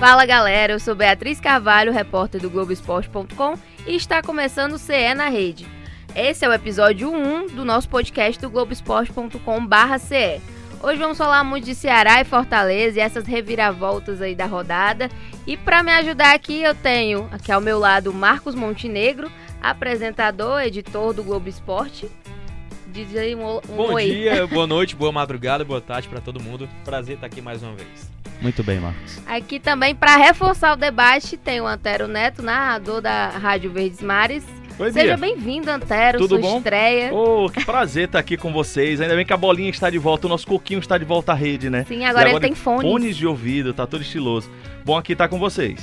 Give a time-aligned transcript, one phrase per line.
[0.00, 5.28] Fala galera, eu sou Beatriz Carvalho, repórter do Globoesporte.com e está começando o CE na
[5.28, 5.68] Rede.
[6.16, 10.40] Esse é o episódio 1 do nosso podcast do Globoesporte.com/ce.
[10.82, 15.10] Hoje vamos falar muito de Ceará e Fortaleza e essas reviravoltas aí da rodada.
[15.46, 19.30] E para me ajudar aqui, eu tenho aqui ao meu lado Marcos Montenegro,
[19.60, 22.10] apresentador, editor do Globo Esporte.
[22.92, 24.04] Diz aí um, um Bom oi.
[24.04, 26.68] dia, boa noite, boa madrugada, boa tarde para todo mundo.
[26.84, 28.10] Prazer estar aqui mais uma vez.
[28.40, 29.20] Muito bem, Marcos.
[29.26, 34.44] Aqui também, para reforçar o debate, tem o Antero Neto, narrador da Rádio Verdes Mares.
[34.78, 36.56] Oi, Seja bem-vindo, Antero, Tudo sua bom?
[36.56, 37.12] estreia.
[37.12, 38.98] Oh, que prazer estar aqui com vocês.
[38.98, 41.34] Ainda bem que a bolinha está de volta, o nosso coquinho está de volta à
[41.34, 41.84] rede, né?
[41.86, 42.90] Sim, agora, agora ele tem fones.
[42.90, 44.50] Fones de ouvido, tá todo estiloso.
[44.82, 45.78] Bom aqui estar com vocês.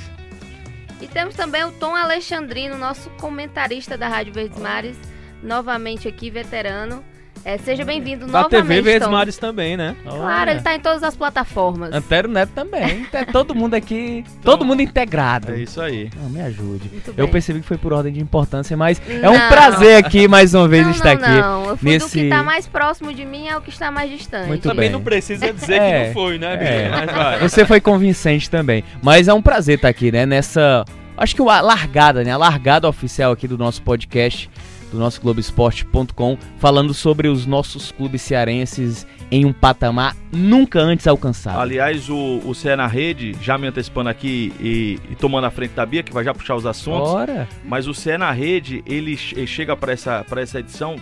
[1.00, 4.96] E temos também o Tom Alexandrino, nosso comentarista da Rádio Verdes Mares,
[5.42, 7.02] novamente aqui, veterano.
[7.44, 8.50] É, seja bem-vindo novamente.
[8.50, 9.96] Da TV Verdes Mares também, né?
[10.04, 11.92] Claro, ele tá em todas as plataformas.
[11.92, 13.06] Antero Neto também.
[13.12, 15.52] É todo mundo aqui, então, todo mundo integrado.
[15.52, 16.10] É isso aí.
[16.16, 16.90] Não, me ajude.
[17.16, 19.16] Eu percebi que foi por ordem de importância, mas não.
[19.16, 21.40] é um prazer aqui mais uma vez não, estar não, aqui.
[21.40, 22.18] Não, eu fui nesse...
[22.18, 24.48] do que tá mais próximo de mim ao que está mais distante.
[24.48, 24.90] Muito também bem.
[24.90, 26.88] não precisa dizer é, que não foi, né, é.
[26.90, 27.38] Mas vai.
[27.38, 28.84] Você foi convincente também.
[29.02, 30.84] Mas é um prazer estar aqui, né, nessa...
[31.16, 32.30] Acho que a largada, né?
[32.30, 34.48] A largada oficial aqui do nosso podcast
[34.90, 41.60] do nosso Globoesporte.com, falando sobre os nossos clubes cearenses em um patamar nunca antes alcançado.
[41.60, 45.72] Aliás, o, o CE na Rede, já me antecipando aqui e, e, tomando a frente
[45.72, 47.10] da Bia, que vai já puxar os assuntos.
[47.10, 47.48] Ora.
[47.64, 50.96] Mas o CE na Rede, ele, ele chega para essa, essa edição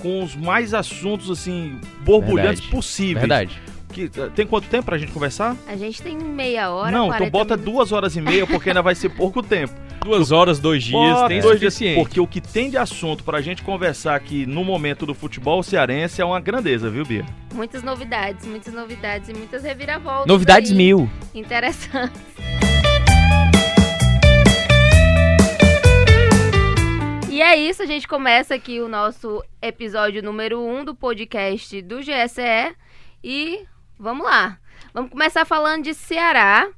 [0.00, 2.70] com os mais assuntos, assim, borbulhantes Verdade.
[2.70, 3.20] possíveis.
[3.20, 3.62] Verdade.
[3.92, 5.56] Que, tem quanto tempo pra gente conversar?
[5.66, 6.90] A gente tem meia hora.
[6.90, 7.74] Não, então bota minutos.
[7.74, 9.74] duas horas e meia, porque ainda vai ser pouco tempo.
[10.02, 13.42] Duas horas, dois dias, Bota, tem dois dias, Porque o que tem de assunto pra
[13.42, 17.26] gente conversar aqui no momento do futebol cearense é uma grandeza, viu, Bia?
[17.54, 20.26] Muitas novidades, muitas novidades e muitas reviravoltas.
[20.26, 20.76] Novidades aí.
[20.76, 21.10] mil.
[21.34, 22.18] Interessantes.
[27.28, 31.80] E é isso, a gente começa aqui o nosso episódio número 1 um do podcast
[31.82, 32.74] do GSE
[33.22, 33.64] e
[33.98, 34.58] vamos lá.
[34.94, 36.68] Vamos começar falando de Ceará.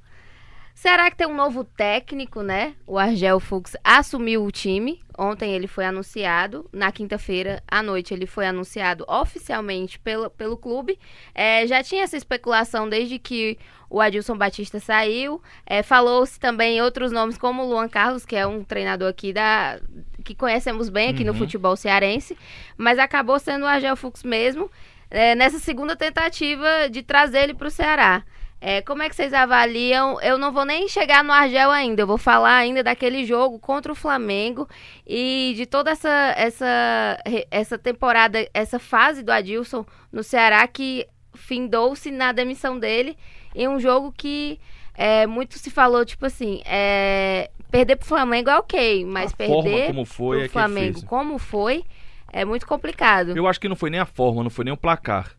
[0.83, 2.75] Ceará que tem um novo técnico, né?
[2.85, 5.01] O Argel Fux assumiu o time.
[5.17, 6.69] Ontem ele foi anunciado.
[6.73, 10.99] Na quinta-feira à noite ele foi anunciado oficialmente pelo, pelo clube.
[11.33, 13.57] É, já tinha essa especulação desde que
[13.89, 15.41] o Adilson Batista saiu.
[15.65, 19.79] É, Falou-se também outros nomes como o Luan Carlos, que é um treinador aqui da.
[20.25, 21.29] que conhecemos bem aqui uhum.
[21.29, 22.37] no futebol cearense.
[22.77, 24.69] Mas acabou sendo o Argel Fux mesmo.
[25.09, 28.25] É, nessa segunda tentativa de trazer ele para o Ceará.
[28.65, 30.21] É, como é que vocês avaliam?
[30.21, 33.91] Eu não vou nem chegar no Argel ainda, eu vou falar ainda daquele jogo contra
[33.91, 34.69] o Flamengo
[35.05, 37.19] e de toda essa, essa,
[37.51, 43.19] essa temporada, essa fase do Adilson no Ceará que findou-se na demissão dele
[43.53, 44.61] em um jogo que
[44.95, 49.89] é, muito se falou, tipo assim, é, perder pro Flamengo é ok, mas a perder
[49.89, 51.85] como foi pro é Flamengo como foi
[52.33, 53.37] é muito complicado.
[53.37, 55.33] Eu acho que não foi nem a forma, não foi nem o placar.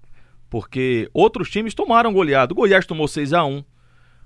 [0.53, 2.53] Porque outros times tomaram goleado.
[2.53, 3.63] O Goiás tomou 6 a 1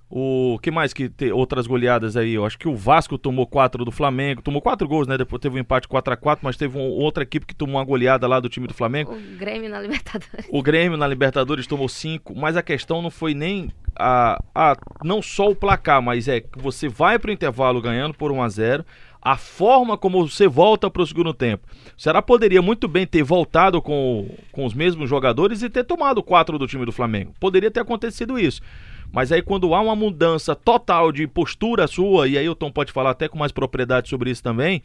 [0.09, 2.33] o que mais que tem outras goleadas aí?
[2.33, 5.17] Eu acho que o Vasco tomou 4 do Flamengo, tomou 4 gols, né?
[5.17, 7.83] Depois teve um empate 4 a 4 mas teve um, outra equipe que tomou uma
[7.83, 9.13] goleada lá do time do Flamengo.
[9.13, 10.47] O Grêmio na Libertadores.
[10.49, 15.21] O Grêmio na Libertadores tomou 5, mas a questão não foi nem a, a não
[15.21, 18.49] só o placar, mas é que você vai para o intervalo ganhando por 1 a
[18.49, 18.85] 0
[19.27, 21.67] a forma como você volta para o segundo tempo.
[21.97, 26.23] O Ceará poderia muito bem ter voltado com, com os mesmos jogadores e ter tomado
[26.23, 27.33] quatro do time do Flamengo.
[27.38, 28.61] Poderia ter acontecido isso.
[29.11, 32.93] Mas aí quando há uma mudança total de postura sua, e aí o Tom pode
[32.93, 34.81] falar até com mais propriedade sobre isso também,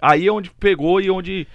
[0.00, 1.48] aí é onde pegou e onde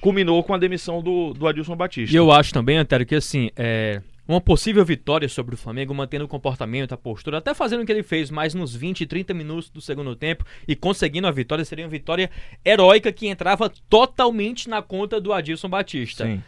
[0.00, 2.14] culminou com a demissão do, do Adilson Batista.
[2.14, 6.24] E eu acho também, Antero, que assim, é, uma possível vitória sobre o Flamengo, mantendo
[6.24, 9.70] o comportamento, a postura, até fazendo o que ele fez mais nos 20, 30 minutos
[9.70, 12.30] do segundo tempo e conseguindo a vitória, seria uma vitória
[12.64, 16.26] heróica que entrava totalmente na conta do Adilson Batista.
[16.26, 16.42] Sim.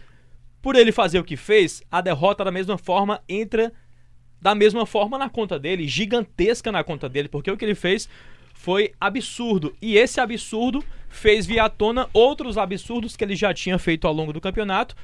[0.61, 3.73] Por ele fazer o que fez, a derrota da mesma forma entra
[4.41, 8.09] da mesma forma na conta dele, gigantesca na conta dele, porque o que ele fez
[8.53, 9.75] foi absurdo.
[9.81, 14.13] E esse absurdo fez vir à tona outros absurdos que ele já tinha feito ao
[14.13, 14.97] longo do campeonato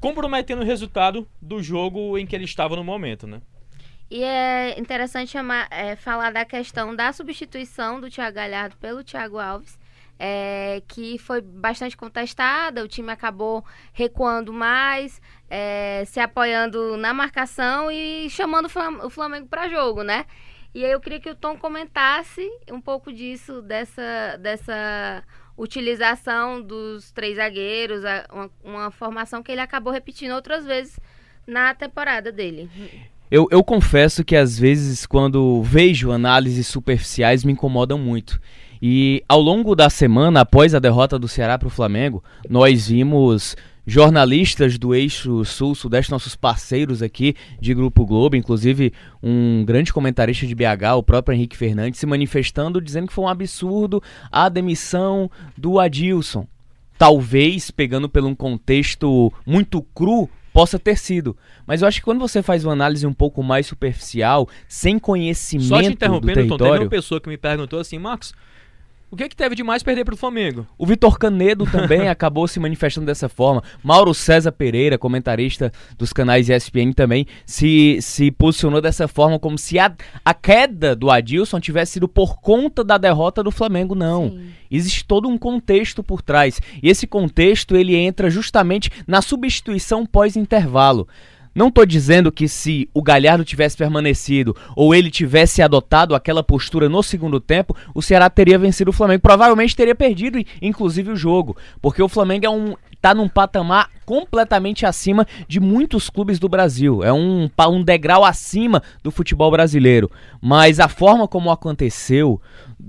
[0.00, 3.40] comprometendo o resultado do jogo em que ele estava no momento, né?
[4.10, 9.38] E é interessante chamar, é, falar da questão da substituição do Thiago Galhardo pelo Thiago
[9.38, 9.78] Alves,
[10.18, 12.82] é, que foi bastante contestada.
[12.82, 18.68] O time acabou recuando mais, é, se apoiando na marcação e chamando
[19.04, 20.26] o Flamengo para jogo, né?
[20.74, 25.24] E aí eu queria que o Tom comentasse um pouco disso, dessa, dessa
[25.60, 28.02] utilização dos três zagueiros,
[28.32, 30.98] uma, uma formação que ele acabou repetindo outras vezes
[31.46, 32.70] na temporada dele.
[33.30, 38.40] Eu, eu confesso que às vezes, quando vejo análises superficiais, me incomodam muito.
[38.82, 43.54] E ao longo da semana, após a derrota do Ceará para o Flamengo, nós vimos
[43.86, 48.92] jornalistas do eixo sul-sudeste, nossos parceiros aqui de Grupo Globo, inclusive
[49.22, 53.28] um grande comentarista de BH, o próprio Henrique Fernandes, se manifestando dizendo que foi um
[53.28, 56.46] absurdo a demissão do Adilson.
[56.98, 61.36] Talvez, pegando pelo um contexto muito cru, possa ter sido.
[61.66, 65.68] Mas eu acho que quando você faz uma análise um pouco mais superficial, sem conhecimento
[65.68, 66.82] Só te do interrompendo, Tom, teve território...
[66.82, 68.34] uma pessoa que me perguntou assim, Marcos,
[69.10, 70.66] o que que teve de mais perder pro Flamengo?
[70.78, 73.62] O Vitor Canedo também acabou se manifestando dessa forma.
[73.82, 79.78] Mauro César Pereira, comentarista dos canais ESPN também, se, se posicionou dessa forma, como se
[79.80, 79.92] a,
[80.24, 83.96] a queda do Adilson tivesse sido por conta da derrota do Flamengo.
[83.96, 84.30] Não.
[84.30, 84.50] Sim.
[84.70, 86.60] Existe todo um contexto por trás.
[86.80, 91.08] E esse contexto ele entra justamente na substituição pós-intervalo.
[91.60, 96.88] Não estou dizendo que se o Galhardo tivesse permanecido ou ele tivesse adotado aquela postura
[96.88, 99.20] no segundo tempo, o Ceará teria vencido o Flamengo.
[99.20, 101.54] Provavelmente teria perdido, inclusive, o jogo.
[101.82, 107.04] Porque o Flamengo é um, tá num patamar completamente acima de muitos clubes do Brasil.
[107.04, 110.10] É um, um degrau acima do futebol brasileiro.
[110.40, 112.40] Mas a forma como aconteceu,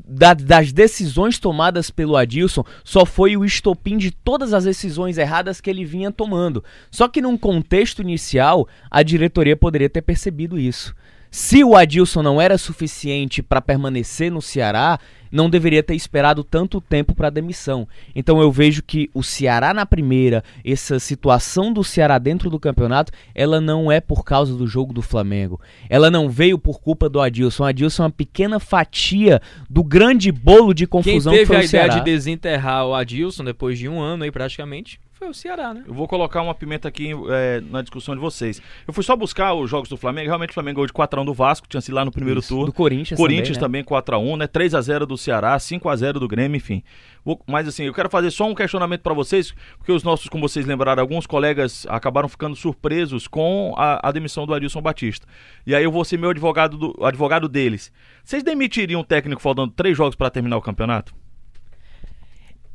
[0.05, 5.59] da- das decisões tomadas pelo Adilson, só foi o estopim de todas as decisões erradas
[5.59, 6.63] que ele vinha tomando.
[6.89, 10.95] Só que num contexto inicial, a diretoria poderia ter percebido isso.
[11.31, 14.99] Se o Adilson não era suficiente para permanecer no Ceará,
[15.31, 17.87] não deveria ter esperado tanto tempo para demissão.
[18.13, 23.13] Então eu vejo que o Ceará na primeira, essa situação do Ceará dentro do campeonato,
[23.33, 25.57] ela não é por causa do jogo do Flamengo.
[25.89, 27.63] Ela não veio por culpa do Adilson.
[27.63, 31.55] O Adilson é uma pequena fatia do grande bolo de Quem confusão que teve foi
[31.55, 31.99] a o ideia Ceará.
[31.99, 35.83] de desenterrar o Adilson depois de um ano aí praticamente foi o Ceará, né?
[35.85, 38.59] Eu vou colocar uma pimenta aqui é, na discussão de vocês.
[38.87, 40.25] Eu fui só buscar os jogos do Flamengo.
[40.27, 42.49] Realmente o Flamengo ganhou de 4x1 do Vasco, tinha sido lá no primeiro Isso.
[42.49, 42.65] turno.
[42.65, 43.85] Do Corinthians, Corinthians também, né?
[43.85, 44.47] também 4x1, né?
[44.47, 46.81] 3x0 do Ceará, 5x0 do Grêmio, enfim.
[47.23, 50.49] Vou- mas assim, eu quero fazer só um questionamento pra vocês, porque os nossos, como
[50.49, 55.27] vocês lembraram, alguns colegas acabaram ficando surpresos com a, a demissão do Adilson Batista.
[55.67, 57.91] E aí eu vou ser meu advogado, do, advogado deles.
[58.23, 61.13] Vocês demitiriam um técnico faltando três jogos pra terminar o campeonato?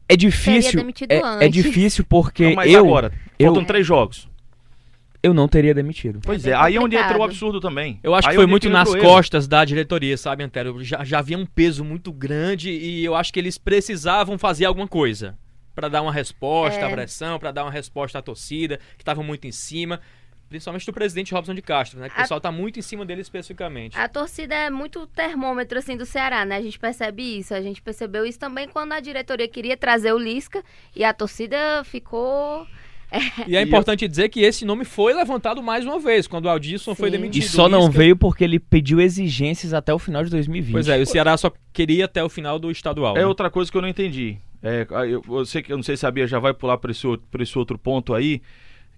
[0.09, 0.81] É difícil.
[1.09, 4.29] É, é difícil porque Não, mas eu, agora, eu- faltam três jogos.
[5.23, 6.21] eu não teria demitido.
[6.23, 7.99] Pois bem é, aí é onde entra o absurdo também.
[8.03, 10.83] Eu acho Aí que foi muito nas costas da diretoria, sabe, Antero?
[10.85, 14.87] Já, já havia um peso muito grande e eu acho que eles precisavam fazer alguma
[14.89, 15.37] coisa
[15.75, 16.93] Pra dar uma resposta à É.
[16.93, 20.01] pressão, pra dar uma resposta à torcida, que tava muito em cima.
[20.49, 22.09] Principalmente do presidente Robson de Castro, né?
[22.09, 23.99] Que o pessoal tá muito em cima dele especificamente.
[23.99, 26.57] A torcida é muito termômetro assim do Ceará, né?
[26.57, 27.53] A gente percebe isso.
[27.53, 30.63] A gente percebeu isso também quando a diretoria queria trazer o Lisca
[30.95, 32.67] e a torcida ficou.
[33.47, 36.49] E é E importante dizer que esse nome foi levantado mais uma vez, quando o
[36.49, 37.17] Aldisson foi Sim.
[37.17, 37.43] demitido.
[37.43, 40.73] E só não Lisca- veio porque ele pediu exigências até o final de 2020.
[40.73, 43.17] Pois é, e o Ceará só queria até o final do estadual.
[43.17, 43.27] É né?
[43.27, 44.37] outra coisa que eu não entendi.
[44.63, 46.91] É, eu, eu sei que eu não sei se a Bia já vai pular para
[46.91, 48.43] esse, outro- esse outro ponto aí,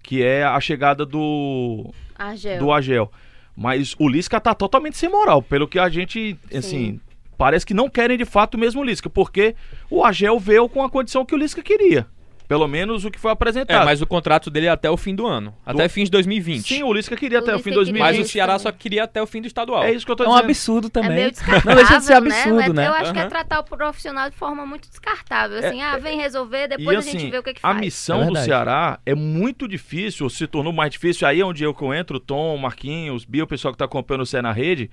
[0.01, 2.59] que é a chegada do Argel.
[2.59, 3.11] do Agel.
[3.55, 6.99] Mas o Lisca tá totalmente sem moral, pelo que a gente, assim,
[7.37, 9.55] parece que não querem de fato mesmo o Lisca, porque
[9.89, 12.07] o Agel veio com a condição que o Lisca queria.
[12.49, 13.85] Pelo menos o que foi É, apresentado.
[13.85, 15.53] mas o contrato dele é até o fim do ano.
[15.63, 16.67] Até fim de 2020.
[16.67, 18.17] Sim, o Lisca queria O até o Lisca fim de queria 2020.
[18.19, 18.63] Mas o Ceará também.
[18.63, 19.83] só queria até o fim do estadual.
[19.83, 20.45] É isso que eu tô É um dizendo.
[20.45, 21.11] absurdo É também.
[21.11, 22.17] meio descartável, não deixa de ser né?
[22.17, 22.87] absurdo, né?
[22.87, 25.59] Eu acho que é tratar o profissional de forma muito descartável.
[25.59, 27.69] Assim, É, ah, vem resolver, E depois a assim, gente vê o que, que a
[27.69, 27.79] faz.
[27.79, 28.35] missão É do.
[28.37, 31.93] Ceará é muito difícil, ou se tornou mais difícil, aí é onde eu que eu
[31.93, 34.89] entro, Tom, Marquinhos, Bia, o pessoal que tá acompanhando o Cé na rede,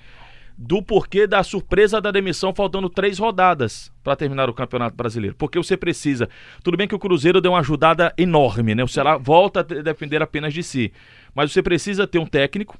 [0.59, 5.37] do porquê da surpresa da demissão faltando três rodadas para terminar o Campeonato Brasileiro.
[5.37, 6.29] Porque você precisa.
[6.63, 8.83] Tudo bem que o Cruzeiro deu uma ajudada enorme, né?
[8.83, 10.93] O Ceará volta a de- depender apenas de si.
[11.35, 12.79] Mas você precisa ter um técnico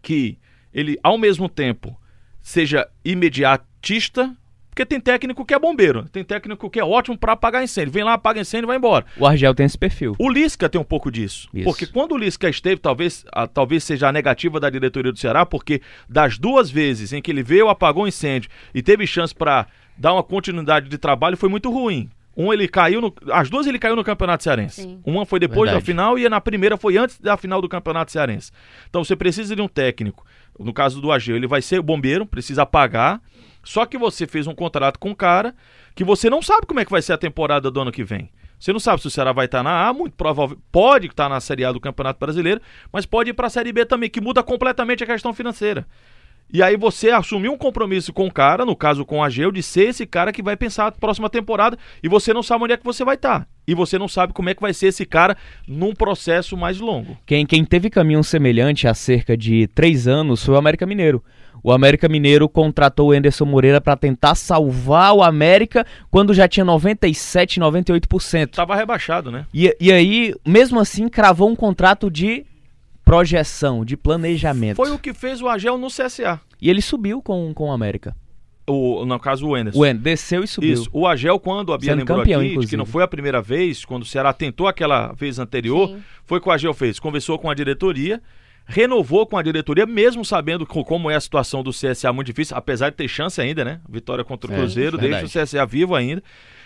[0.00, 0.38] que
[0.72, 1.98] ele, ao mesmo tempo,
[2.40, 4.34] seja imediatista.
[4.74, 7.92] Porque tem técnico que é bombeiro, tem técnico que é ótimo para apagar incêndio.
[7.92, 9.06] Vem lá, apaga incêndio e vai embora.
[9.16, 10.16] O Argel tem esse perfil.
[10.18, 11.48] O Lisca tem um pouco disso.
[11.54, 11.62] Isso.
[11.64, 15.46] Porque quando o Lisca esteve, talvez, a- talvez seja a negativa da diretoria do Ceará,
[15.46, 19.68] porque das duas vezes em que ele veio, apagou o incêndio e teve chance para
[19.96, 22.10] dar uma continuidade de trabalho, foi muito ruim.
[22.36, 24.82] Um ele caiu no, as duas ele caiu no Campeonato Cearense.
[24.82, 24.98] Sim.
[25.06, 25.78] Uma foi depois Verdade.
[25.80, 28.50] da final e na primeira foi antes da final do Campeonato Cearense.
[28.90, 30.26] Então você precisa de um técnico.
[30.58, 33.20] No caso do Ageu, ele vai ser bombeiro, precisa apagar.
[33.64, 35.54] Só que você fez um contrato com um cara
[35.94, 38.30] que você não sabe como é que vai ser a temporada do ano que vem.
[38.58, 40.58] Você não sabe se o Ceará vai estar na A, muito provável.
[40.70, 42.60] Pode estar na Série A do Campeonato Brasileiro,
[42.92, 45.86] mas pode ir para a Série B também, que muda completamente a questão financeira.
[46.52, 49.62] E aí você assumiu um compromisso com o cara, no caso com o Ageu, de
[49.62, 52.76] ser esse cara que vai pensar a próxima temporada e você não sabe onde é
[52.76, 53.48] que você vai estar.
[53.66, 57.18] E você não sabe como é que vai ser esse cara num processo mais longo.
[57.26, 61.24] Quem, quem teve caminho semelhante há cerca de três anos foi o América Mineiro.
[61.64, 66.62] O América Mineiro contratou o Anderson Moreira para tentar salvar o América quando já tinha
[66.62, 68.50] 97, 98%.
[68.50, 69.46] Tava rebaixado, né?
[69.54, 72.44] E, e aí, mesmo assim, cravou um contrato de
[73.02, 74.76] projeção, de planejamento.
[74.76, 76.38] Foi o que fez o Agel no CSA.
[76.60, 78.14] E ele subiu com, com o América.
[78.66, 79.78] O, no caso, o Anderson.
[79.78, 80.74] O En desceu e subiu.
[80.74, 80.90] Isso.
[80.92, 82.76] O Agel, quando a Bia Sendo lembrou campeão, aqui, de que inclusive.
[82.76, 86.02] não foi a primeira vez, quando o Ceará tentou aquela vez anterior, Sim.
[86.26, 86.98] foi o que o Agel fez.
[86.98, 88.20] Conversou com a diretoria,
[88.66, 92.56] renovou com a diretoria, mesmo sabendo co- como é a situação do CSA muito difícil,
[92.56, 93.80] apesar de ter chance ainda, né?
[93.88, 95.38] Vitória contra o É, Cruzeiro, deixa verdade.
[95.38, 96.22] o CSA vivo ainda.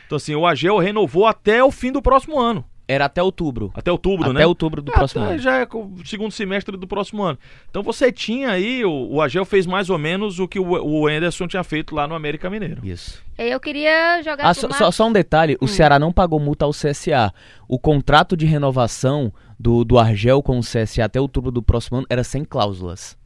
[0.07, 2.65] Então, assim, o Agel renovou até o fim do próximo ano.
[2.91, 3.71] Era até outubro.
[3.75, 4.47] Até outubro, até né?
[4.47, 5.39] outubro do Ah, próximo ano.
[5.39, 7.39] Já é o segundo semestre do próximo ano.
[7.69, 11.07] Então você tinha aí, o, o Agel fez mais ou menos o que o, o
[11.07, 12.81] Anderson tinha feito lá no América Mineiro.
[12.83, 13.23] Isso.
[13.37, 16.71] Eu queria jogar Ah, só, só- só um detalhe: o Ceará não pagou multa ao
[16.71, 17.31] CSA.
[17.69, 22.07] O contrato de renovação do, do Argel com o CSA até outubro do próximo ano
[22.09, 23.19] era sem cláusulas.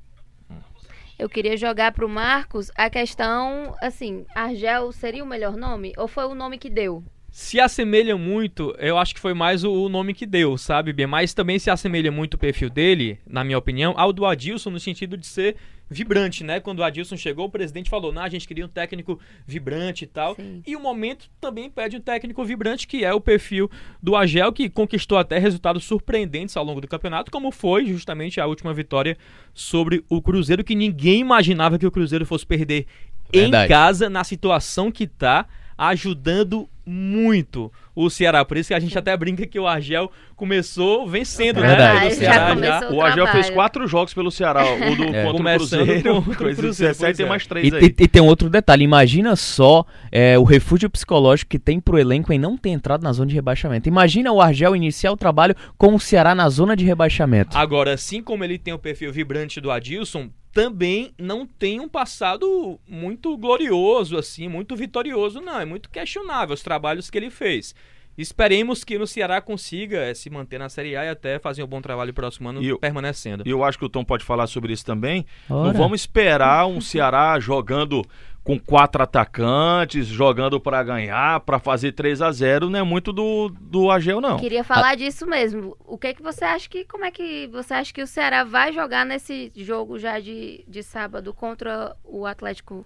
[1.19, 5.93] Eu queria jogar pro Marcos a questão, assim, Argel seria o melhor nome?
[5.97, 7.05] Ou foi o nome que deu?
[7.31, 11.09] Se assemelha muito, eu acho que foi mais o, o nome que deu, sabe, Bia?
[11.09, 14.81] Mas também se assemelha muito o perfil dele, na minha opinião, ao do Adilson, no
[14.81, 15.57] sentido de ser
[15.93, 16.59] vibrante, né?
[16.61, 20.07] Quando o Adilson chegou, o presidente falou, não, a gente queria um técnico vibrante e
[20.07, 20.35] tal.
[20.35, 20.63] Sim.
[20.67, 23.71] E o momento também pede um técnico vibrante, que é o perfil
[24.03, 28.47] do Agel, que conquistou até resultados surpreendentes ao longo do campeonato, como foi justamente a
[28.47, 29.17] última vitória
[29.53, 32.87] sobre o Cruzeiro, que ninguém imaginava que o Cruzeiro fosse perder
[33.33, 33.69] em Verdade.
[33.69, 38.45] casa, na situação que tá, ajudando muito o Ceará.
[38.45, 41.69] Por isso que a gente até brinca que o Argel começou vencendo, né?
[41.69, 42.01] Verdade.
[42.01, 42.55] Do Já Ceará já.
[42.55, 42.97] começou.
[42.97, 43.33] O Agel trabalho.
[43.45, 44.65] fez quatro jogos pelo Ceará.
[44.65, 45.23] O do É.
[45.25, 47.29] contra o Começando Cruzeiro, contra o Cruzeiro, 17 pois tem é.
[47.29, 47.83] mais E, três aí.
[47.85, 52.33] e- e tem outro detalhe: imagina só é, o refúgio psicológico que tem pro elenco
[52.33, 53.89] em não ter entrado na zona de rebaixamento.
[53.89, 57.57] Imagina o Argel iniciar o trabalho com o Ceará na zona de rebaixamento.
[57.57, 62.79] Agora, assim como ele tem o perfil vibrante do Adilson, também não tem um passado
[62.87, 65.59] muito glorioso, assim, muito vitorioso, não.
[65.61, 67.75] É muito questionável os trabalhos que ele fez.
[68.19, 71.67] Esperemos que no Ceará consiga eh, se manter na Série A e até fazer um
[71.67, 73.43] bom trabalho próximo ano E eu- permanecendo.
[73.47, 75.25] E eu acho que o Tom pode falar sobre isso também.
[75.49, 75.73] Não Ora.
[75.79, 78.05] vamos esperar um Ceará jogando
[78.45, 83.49] com quatro atacantes, jogando pra ganhar, pra fazer 3 a 0 não é muito do,
[83.61, 84.39] do Agel, não.
[84.39, 85.77] Queria falar disso mesmo.
[85.85, 88.73] O que que você acha que como é que você acha que o Ceará vai
[88.73, 92.85] jogar nesse jogo já de, de sábado contra o Atlético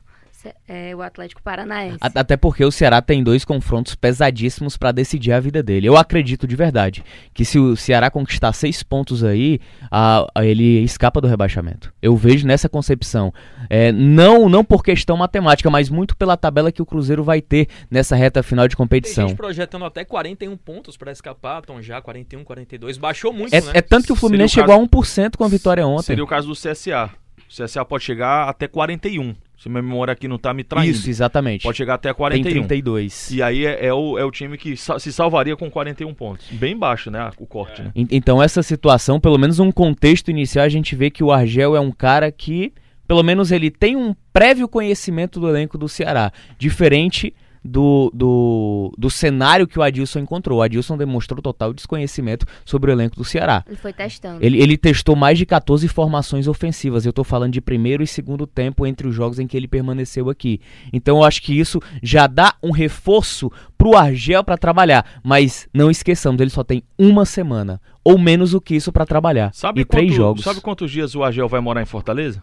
[0.68, 1.98] é, o Atlético Paranaense?
[2.00, 5.86] A- Até porque o Ceará tem dois confrontos pesadíssimos pra decidir a vida dele.
[5.88, 10.82] Eu acredito de verdade que se o Ceará conquistar seis pontos aí, a- a- ele
[10.82, 11.92] escapa do rebaixamento.
[12.02, 13.32] Eu vejo nessa concepção.
[13.70, 17.68] É, não, não por questão matemática, mas muito pela tabela que o Cruzeiro vai ter
[17.90, 19.28] nessa reta final de Tem competição.
[19.28, 22.96] gente projetando até 41 pontos pra escapar, estão já 41, 42.
[22.98, 23.70] Baixou muito, É, né?
[23.74, 26.02] é tanto que o Fluminense Seria o chegou a 1% com a vitória ontem.
[26.06, 27.10] Seria o caso do CSA.
[27.48, 29.34] O CSA pode chegar até 41.
[29.56, 30.90] Se minha memória aqui não tá me traindo.
[30.90, 31.62] Isso, exatamente.
[31.62, 32.52] Pode chegar até Tem 41.
[32.66, 33.30] 32.
[33.30, 36.46] E aí é, é o, é o time que sa- se salvaria com 41 pontos.
[36.50, 37.30] Bem baixo, né?
[37.38, 37.90] O corte, né?
[37.96, 41.74] En- Então, essa situação, pelo menos um contexto inicial, a gente vê que o Argel
[41.74, 42.72] é um cara que,
[43.08, 46.30] pelo menos, ele tem um prévio conhecimento do elenco do Ceará.
[46.58, 47.34] Diferente
[47.66, 50.58] do, do, do cenário que o Adilson encontrou.
[50.58, 53.64] O Adilson demonstrou total desconhecimento sobre o elenco do Ceará.
[53.66, 54.44] Ele foi testando.
[54.44, 57.04] Ele, ele testou mais de 14 formações ofensivas.
[57.04, 60.30] Eu tô falando de primeiro e segundo tempo entre os jogos em que ele permaneceu
[60.30, 60.60] aqui.
[60.92, 65.20] Então eu acho que isso já dá um reforço pro Argel pra trabalhar.
[65.22, 67.80] Mas não esqueçamos, ele só tem uma semana.
[68.04, 69.52] Ou menos do que isso pra trabalhar.
[69.52, 70.44] Sabe, e três quanto- jogos.
[70.44, 72.42] sabe quantos dias o Agel vai morar em Fortaleza?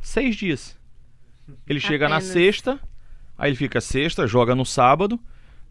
[0.00, 0.76] Seis dias.
[1.66, 2.32] Ele chega na Apenas.
[2.32, 2.78] sexta,
[3.40, 5.18] aí ele fica sexta, joga no sábado,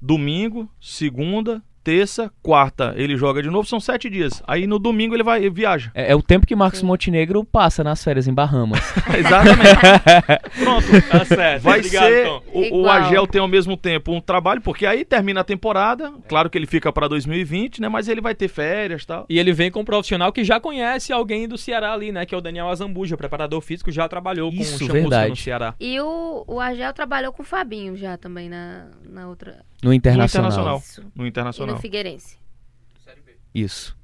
[0.02, 4.42] domingo, segunda, terça, quarta, ele joga de novo, são sete dias.
[4.48, 5.92] Aí no domingo ele vai ele viaja.
[5.94, 6.86] É, é o tempo que Marcos Sim.
[6.86, 8.80] Montenegro passa nas férias em Bahamas.
[9.18, 10.60] Exatamente.
[10.64, 11.10] Pronto.
[11.10, 11.64] Tá certo.
[11.64, 12.26] Vai Obrigado, ser.
[12.26, 12.44] Tom.
[12.54, 12.90] O, o.
[12.90, 16.12] Agel tem ao mesmo tempo um trabalho, porque aí termina a temporada.
[16.28, 17.90] Claro que ele fica pra 2020, né?
[17.90, 19.26] Mas ele vai ter férias e tal.
[19.30, 22.26] E ele vem com um profissional que já conhece alguém do Ceará ali, né?
[22.26, 25.76] Que é o Daniel Azambuja, preparador físico, já trabalhou com Isso, o Chamusca no Ceará.
[25.80, 29.64] E o, o Argel trabalhou com o Fabinho já também na, na outra.
[29.82, 30.50] No Internacional.
[30.52, 30.78] Internacional.
[30.80, 31.04] Isso.
[31.16, 31.76] No E Internacional.
[31.76, 32.38] no Figueirense.
[33.54, 33.98] Isso.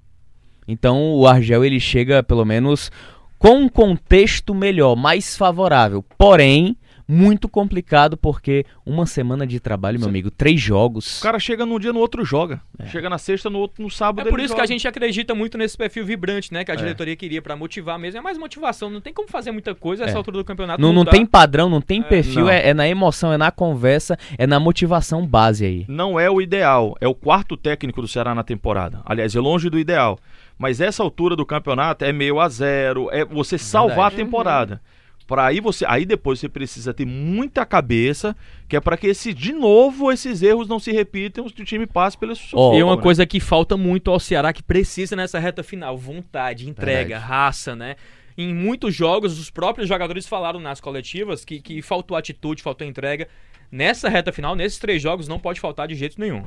[0.67, 2.91] Então o Argel ele chega pelo menos
[3.37, 6.03] com um contexto melhor, mais favorável.
[6.17, 6.75] Porém,
[7.07, 10.09] muito complicado porque uma semana de trabalho, meu Sim.
[10.09, 11.19] amigo, três jogos.
[11.19, 12.61] O cara chega num dia, no outro joga.
[12.87, 14.73] Chega na sexta, no outro, no sábado É por ele isso que a joga.
[14.73, 16.63] gente acredita muito nesse perfil vibrante, né?
[16.65, 16.77] Que a É.
[16.77, 18.17] diretoria queria pra motivar mesmo.
[18.19, 18.89] É mais motivação.
[18.89, 20.19] Não tem como fazer muita coisa nessa É.
[20.19, 20.81] altura do campeonato.
[20.81, 22.49] Não, não tem padrão, não tem perfil, não.
[22.49, 25.85] é, é na emoção, é na conversa, é na motivação base aí.
[25.87, 26.95] não é o ideal.
[26.99, 29.01] É o quarto técnico do Ceará na temporada.
[29.05, 30.17] Aliás, é longe do ideal.
[30.57, 33.09] Mas essa altura do campeonato é meio a zero.
[33.11, 34.15] É você salvar a verdade.
[34.15, 34.81] temporada.
[35.27, 38.35] Para aí você, aí depois você precisa ter muita cabeça,
[38.67, 41.87] que é para que esse de novo esses erros não se repitam, que o time
[41.87, 42.77] passe pelo sufoco.
[42.77, 43.01] E uma né?
[43.01, 47.25] coisa que falta muito ao Ceará, que precisa nessa reta final: vontade, entrega, Verdade.
[47.25, 47.95] raça, né?
[48.37, 53.27] Em muitos jogos, os próprios jogadores falaram nas coletivas que, que faltou atitude, faltou entrega.
[53.71, 56.45] Nessa reta final, nesses três jogos, não pode faltar de jeito nenhum.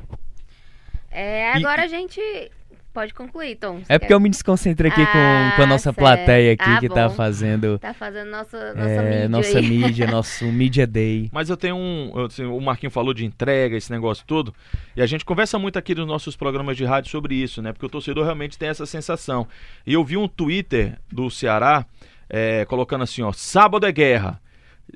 [1.11, 2.21] É, agora a gente
[2.99, 3.79] pode concluir, Tom.
[3.87, 5.95] É porque quer- eu me desconcentrei aqui com, Ah, com a nossa certo.
[5.97, 7.15] plateia aqui Ah, que tá bom.
[7.15, 9.65] fazendo Tá fazendo nossa, nossa é, mídia nossa aí.
[9.69, 11.29] mídia, nosso Media Day.
[11.31, 12.11] Mas eu tenho um.
[12.37, 14.53] eu- o Marquinho falou de entrega, esse negócio todo.
[14.97, 17.71] E a gente conversa muito aqui nos nossos programas de rádio sobre isso, né?
[17.71, 19.47] Porque o torcedor realmente tem essa sensação.
[19.87, 21.85] E eu vi um Twitter do Ceará
[22.29, 24.41] é, colocando assim, ó, sábado é guerra.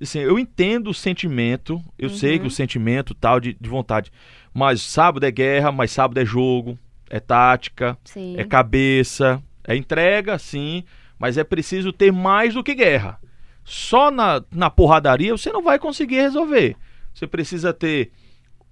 [0.02, 4.12] Assim, eu entendo o sentimento, eu sei que o sentimento tal de, de vontade.
[4.54, 6.78] Mas sábado é guerra, mas sábado é jogo,
[7.14, 8.36] é tática, Sim.
[8.40, 10.84] é cabeça, é entrega, sim,
[11.20, 13.20] mas é preciso ter mais do que guerra.
[13.64, 16.76] Só na, na porradaria você não vai conseguir resolver.
[17.14, 18.12] Você precisa ter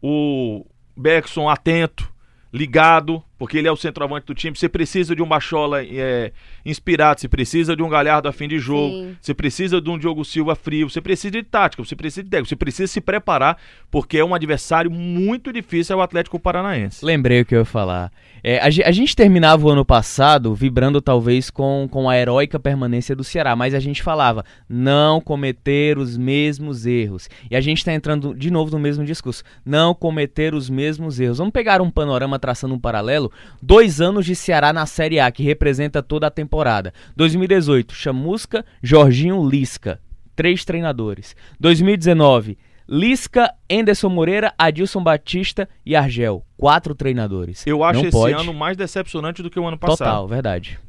[0.02, 0.66] o
[0.98, 2.12] Beckson atento,
[2.52, 4.56] ligado, porque ele é o centroavante do time.
[4.56, 6.32] Você precisa de um Bachola é,
[6.64, 9.18] inspirado, você precisa de um Galhardo a fim de jogo, Sim.
[9.20, 12.50] você precisa de um Diogo Silva frio, você precisa de tática, você precisa de técnica,
[12.50, 13.58] você precisa se preparar,
[13.90, 17.04] porque é um adversário muito difícil, é o Atlético Paranaense.
[17.04, 18.12] Lembrei o que eu ia falar.
[18.44, 23.16] É, a, a gente terminava o ano passado vibrando talvez com, com a heróica permanência
[23.16, 27.30] do Ceará, mas a gente falava não cometer os mesmos erros.
[27.50, 29.44] E a gente está entrando de novo no mesmo discurso.
[29.66, 31.38] Não cometer os mesmos erros.
[31.40, 33.31] Vamos pegar um panorama traçando um paralelo.
[33.62, 36.94] Dois anos de Ceará na Série A, que representa toda a temporada.
[37.16, 40.00] 2018, Chamusca, Jorginho, Lisca.
[40.36, 41.36] Três treinadores.
[41.60, 42.58] 2019,
[42.88, 46.44] Lisca, Enderson Moreira, Adilson Batista e Argel.
[46.58, 47.66] Quatro treinadores.
[47.66, 48.34] Eu acho Não esse pode.
[48.34, 49.98] ano mais decepcionante do que o ano passado.
[50.00, 50.80] Total, verdade.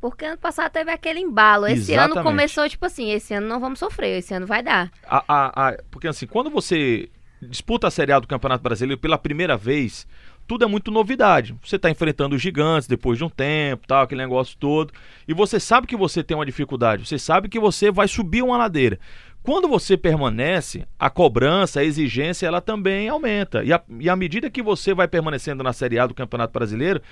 [0.00, 1.66] Porque ano passado teve aquele embalo.
[1.66, 2.24] Esse ano Exatamente.
[2.24, 4.90] começou, tipo assim, esse ano não vamos sofrer, esse ano vai dar.
[5.06, 7.08] A- a- a- porque assim, quando você
[7.42, 10.06] disputa a Série A do Campeonato Brasileiro pela primeira vez,
[10.46, 11.54] tudo é muito novidade.
[11.64, 14.92] Você está enfrentando os gigantes depois de um tempo, tal, aquele negócio todo.
[15.26, 18.56] E você sabe que você tem uma dificuldade, você sabe que você vai subir uma
[18.56, 18.98] ladeira.
[19.42, 23.62] Quando você permanece, a cobrança, a exigência, ela também aumenta.
[23.62, 27.02] E, a- e à medida que você vai permanecendo na Série A do Campeonato Brasileiro,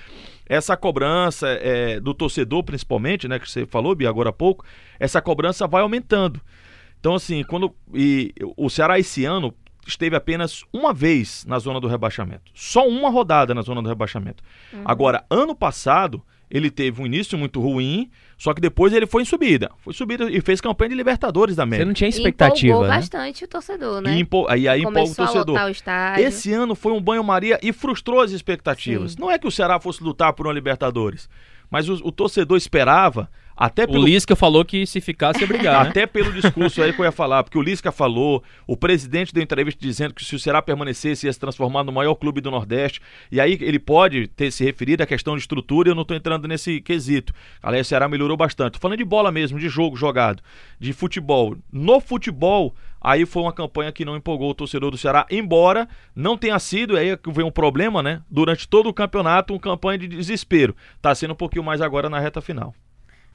[0.47, 4.65] essa cobrança é, do torcedor, principalmente, né, que você falou, Bia, agora há pouco,
[4.99, 6.41] essa cobrança vai aumentando.
[6.99, 7.71] Então, assim, quando.
[7.93, 9.53] E o Ceará esse ano
[9.87, 12.51] esteve apenas uma vez na zona do rebaixamento.
[12.53, 14.43] Só uma rodada na zona do rebaixamento.
[14.85, 19.25] Agora, ano passado, ele teve um início muito ruim, só que depois ele foi em
[19.25, 19.71] subida.
[19.79, 21.85] Foi subida e fez campanha de Libertadores da Você América.
[21.87, 22.95] não tinha E expectativa, empolgou né?
[22.97, 24.15] bastante o torcedor, né?
[24.15, 24.45] E, empo...
[24.47, 25.55] aí, aí empolga o torcedor.
[25.55, 26.19] lotar o.
[26.19, 29.13] Esse ano foi um banho-maria e frustrou as expectativas.
[29.13, 29.17] Sim.
[29.19, 31.27] Não é que o Ceará fosse lutar por uma Libertadores,
[31.71, 35.83] mas o, o torcedor esperava, até O pelo Lisca falou que se ficasse ia brigar,
[35.83, 35.89] né?
[35.89, 39.43] Até pelo discurso aí que eu ia falar, porque o Lisca falou, o presidente deu
[39.43, 43.01] entrevista dizendo que se o Ceará permanecesse ia se transformar no maior clube do Nordeste,
[43.31, 46.47] e aí ele pode ter se referido à questão de estrutura, eu não estou entrando
[46.47, 47.33] nesse quesito.
[47.61, 48.73] Aliás, o Ceará melhorou bastante.
[48.73, 50.41] Tô falando de bola mesmo, de jogo jogado,
[50.79, 51.55] de futebol.
[51.71, 56.37] No futebol, aí foi uma campanha que não empolgou o torcedor do Ceará, embora não
[56.37, 58.21] tenha sido, aí é que vem um problema, né?
[58.29, 60.75] Durante todo o campeonato, uma campanha de desespero.
[61.01, 62.73] Tá sendo um pouquinho mais agora na reta final.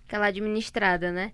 [0.09, 1.33] Aquela administrada, né?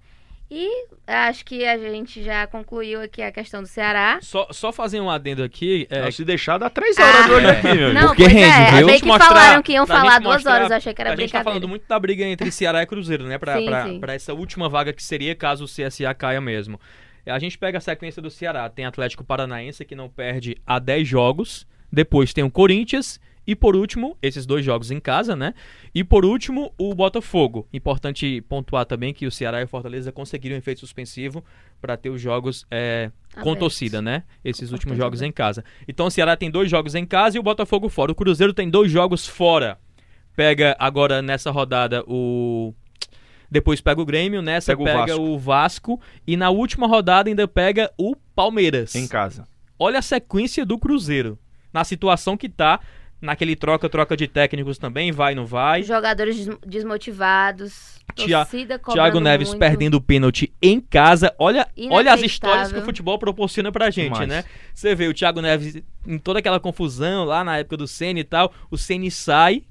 [0.50, 0.68] E
[1.06, 4.18] acho que a gente já concluiu aqui a questão do Ceará.
[4.20, 5.86] Só, só fazer um adendo aqui.
[5.88, 7.22] é, Não, se deixar, dá três horas Ah.
[7.22, 7.94] de olho aqui, meu.
[7.94, 8.70] Não, Porque pois rende, é.
[8.76, 8.86] viu?
[8.88, 10.70] Achei que mostrar- falaram que iam falar duas mostrar- horas.
[10.70, 11.44] Eu achei que era a gente tá brincadeira.
[11.44, 13.38] falando muito da briga entre Ceará e Cruzeiro, né?
[13.38, 14.00] Pra, Sim, pra, sim.
[14.00, 16.78] pra essa última vaga que seria caso o CSA caia mesmo.
[17.26, 18.68] A gente pega a sequência do Ceará.
[18.68, 21.66] Tem Atlético Paranaense que não perde há 10 jogos.
[21.90, 23.18] Depois tem o Corinthians.
[23.46, 25.54] E por último, esses dois jogos em casa, né?
[25.94, 27.68] E por último, o Botafogo.
[27.72, 31.44] Importante pontuar também que o Ceará e o Fortaleza conseguiram efeito suspensivo
[31.80, 33.10] para ter os jogos é,
[33.42, 34.22] com torcida, né?
[34.44, 35.64] Esses últimos Importante jogos em casa.
[35.86, 38.12] Então o Ceará tem dois jogos em casa e o Botafogo fora.
[38.12, 39.78] O Cruzeiro tem dois jogos fora.
[40.34, 42.74] Pega agora nessa rodada o.
[43.50, 45.22] Depois pega o Grêmio, nessa Pega o pega Vasco.
[45.22, 46.00] o Vasco.
[46.26, 48.94] E na última rodada ainda pega o Palmeiras.
[48.94, 49.46] Em casa.
[49.78, 51.38] Olha a sequência do Cruzeiro.
[51.72, 52.80] Na situação que tá
[53.24, 55.82] naquele troca-troca de técnicos também, vai, não vai.
[55.82, 57.94] Jogadores des- desmotivados.
[58.14, 58.46] Tia-
[58.92, 59.58] Thiago Neves muito.
[59.58, 61.34] perdendo o pênalti em casa.
[61.38, 64.28] Olha, olha as histórias que o futebol proporciona pra gente, Demais.
[64.28, 64.44] né?
[64.74, 68.24] Você vê o Thiago Neves em toda aquela confusão lá na época do Ceni e
[68.24, 69.62] tal, o Ceni sai,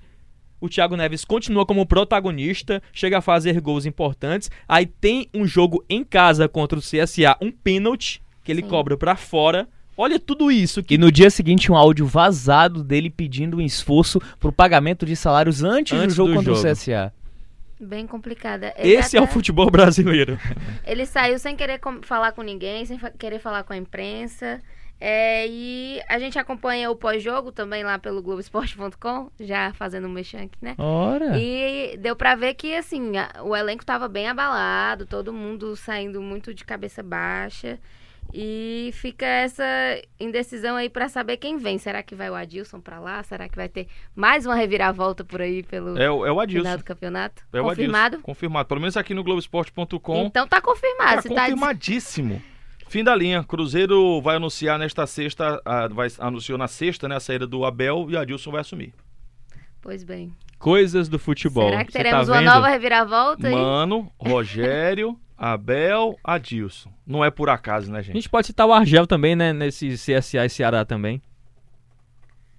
[0.59, 4.49] o Thiago Neves continua como protagonista, chega a fazer gols importantes.
[4.67, 8.67] Aí tem um jogo em casa contra o CSA, um pênalti que ele Sim.
[8.67, 9.67] cobra pra fora.
[9.95, 14.19] Olha tudo isso que E no dia seguinte, um áudio vazado dele pedindo um esforço
[14.39, 16.67] pro pagamento de salários antes, Antes do jogo do contra jogo.
[16.67, 17.13] o CSA.
[17.79, 18.73] Bem complicada.
[18.77, 20.39] Ele esse é o até- futebol brasileiro.
[20.87, 24.61] Ele saiu sem querer com- falar com ninguém, sem fa- querer falar com a imprensa.
[25.01, 30.39] É, e a gente acompanha o pós-jogo também lá pelo Globoesporte.com, já fazendo um mexão
[30.39, 30.75] aqui, né?
[30.77, 31.37] Ora.
[31.37, 36.21] E deu pra ver que, assim, a- o elenco tava bem abalado, todo mundo saindo
[36.21, 37.77] muito de cabeça baixa.
[38.31, 39.63] E fica essa
[40.19, 41.77] indecisão aí pra saber quem vem.
[41.77, 43.21] Será que vai o Adilson pra lá?
[43.23, 46.39] Será que vai ter mais uma reviravolta por aí pelo É, o- é o final
[46.41, 46.77] Adilson.
[46.77, 47.43] do campeonato?
[47.53, 48.05] É o Confirmado?
[48.15, 48.23] Adilson.
[48.23, 48.67] Confirmado.
[48.67, 50.25] Pelo menos aqui no Globoesporte.com.
[50.25, 51.09] Então tá confirmado.
[51.09, 52.41] Cara, Se tá confirmadíssimo.
[52.87, 53.43] Fim da linha.
[53.43, 58.17] Cruzeiro vai anunciar nesta sexta, vai, anunciou na sexta, né, a saída do Abel e
[58.17, 58.93] Adilson vai assumir.
[59.81, 60.31] Pois bem.
[60.59, 61.69] Coisas do futebol.
[61.69, 62.51] Será que teremos tá uma vendo?
[62.53, 63.53] nova reviravolta aí?
[63.53, 65.19] Mano, Rogério,
[65.51, 66.89] Abel, Adilson.
[67.05, 68.15] Não é por acaso, né, A gente?
[68.15, 69.51] gente pode citar o Argel também, né?
[69.51, 71.21] Nesse CSA e Ceará também.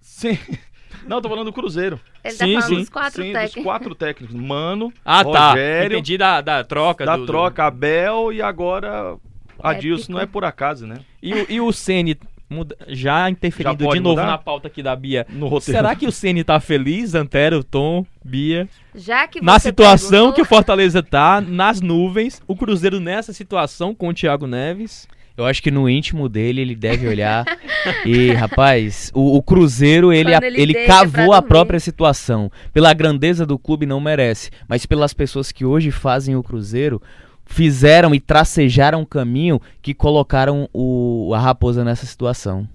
[0.00, 0.38] Sim.
[1.06, 2.00] Não, tô falando do Cruzeiro.
[2.22, 2.74] Ele tá Sim, falando sim.
[2.76, 3.54] dos quatro Sim, técnicos.
[3.54, 4.34] dos quatro técnicos.
[4.36, 5.50] Mano, Ah, tá.
[5.50, 7.04] Rogério, Entendi da, da troca.
[7.04, 9.16] da do- do- troca Abel e agora
[9.62, 10.02] Adilson.
[10.04, 10.12] Épico.
[10.12, 10.96] Não é por acaso, né?
[11.22, 12.16] E, o- e o Ceni
[12.48, 14.26] muda- já interferindo Já de novo mudar?
[14.26, 15.26] na pauta aqui da Bia.
[15.30, 15.78] No roteiro.
[15.78, 18.68] Será que o Ceni tá feliz, Antero, Tom, Bia?
[18.94, 23.94] Já que Na situação que o perguntou, Fortaleza tá, nas nuvens, o Cruzeiro nessa situação
[23.94, 25.08] com o Thiago Neves.
[25.36, 27.44] Eu acho que no íntimo dele ele deve olhar.
[28.06, 32.48] e, rapaz, o, o Cruzeiro ele, ele ele cavou a própria situação.
[32.72, 37.02] Pela grandeza do clube não merece, mas pelas pessoas que hoje fazem o Cruzeiro,
[37.46, 42.68] fizeram e tracejaram um caminho que colocaram o, a Raposa nessa situação.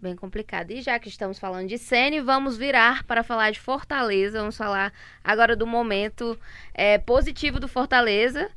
[0.00, 0.70] Bem complicado.
[0.70, 4.38] E já que estamos falando de Sene, vamos virar para falar de Fortaleza.
[4.38, 4.92] Vamos falar
[5.24, 6.38] agora do momento
[6.72, 8.48] é, positivo do Fortaleza.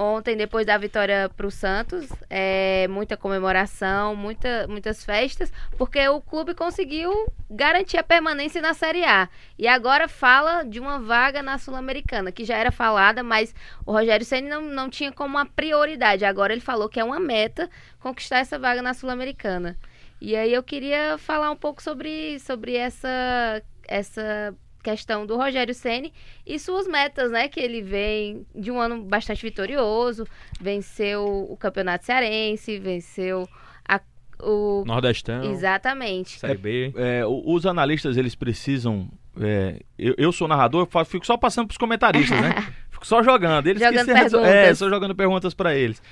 [0.00, 6.20] Ontem, depois da vitória para o Santos, é, muita comemoração, muita, muitas festas, porque o
[6.20, 7.12] clube conseguiu
[7.50, 9.28] garantir a permanência na Série A.
[9.58, 13.52] E agora fala de uma vaga na Sul-Americana, que já era falada, mas
[13.84, 16.24] o Rogério Ceni não, não tinha como uma prioridade.
[16.24, 19.76] Agora ele falou que é uma meta conquistar essa vaga na Sul-Americana.
[20.20, 26.12] E aí eu queria falar um pouco sobre, sobre essa, essa questão do Rogério Ceni
[26.46, 27.48] e suas metas, né?
[27.48, 30.26] Que ele vem de um ano bastante vitorioso,
[30.60, 33.48] venceu o Campeonato Cearense, venceu
[33.88, 34.00] a,
[34.42, 34.84] o...
[34.86, 36.38] Nordestão, Exatamente.
[36.38, 36.92] Série B.
[36.96, 39.08] É, o- os analistas, eles precisam.
[39.40, 42.50] é, eu, eu sou narrador, eu fico só passando pros comentaristas, né?
[42.90, 43.66] Fico só jogando.
[43.68, 44.78] Eles que Jogando resol- É, perguntas.
[44.78, 46.02] só jogando perguntas pra eles.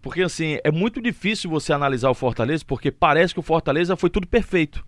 [0.00, 4.10] Porque, assim, é muito difícil você analisar o Fortaleza, porque parece que o Fortaleza foi
[4.10, 4.84] tudo perfeito.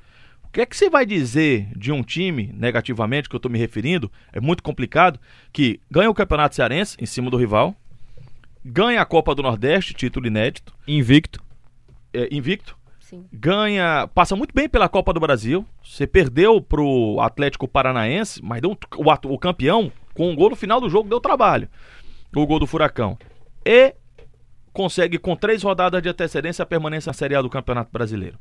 [0.54, 3.58] O que é que você vai dizer de um time, negativamente, que eu tô me
[3.58, 5.18] referindo, é muito complicado,
[5.52, 7.74] que ganha o Campeonato Cearense em cima do rival,
[8.64, 11.42] ganha a Copa do Nordeste, título inédito, Invicto.
[12.12, 13.24] é, invicto, Sim.
[13.32, 15.66] ganha, passa muito bem pela Copa do Brasil.
[15.82, 20.80] Você perdeu pro Atlético Paranaense, mas deu o, o campeão com um gol no final
[20.80, 21.68] do jogo deu trabalho.
[22.32, 23.18] O gol do Furacão.
[23.66, 23.92] E
[24.72, 28.38] consegue com três rodadas de antecedência a permanência na Série A do Campeonato Brasileiro.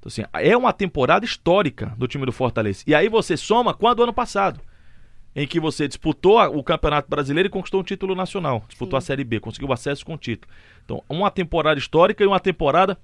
[0.00, 2.82] Então, assim, é uma temporada histórica do time do Fortaleza.
[2.86, 4.60] E aí você soma com a do ano passado,
[5.36, 8.64] em que você disputou o Campeonato Brasileiro e conquistou um título nacional.
[8.66, 9.04] Disputou Sim.
[9.04, 10.52] a Série B, conseguiu acesso com o título.
[10.84, 12.98] Então, uma temporada histórica e uma temporada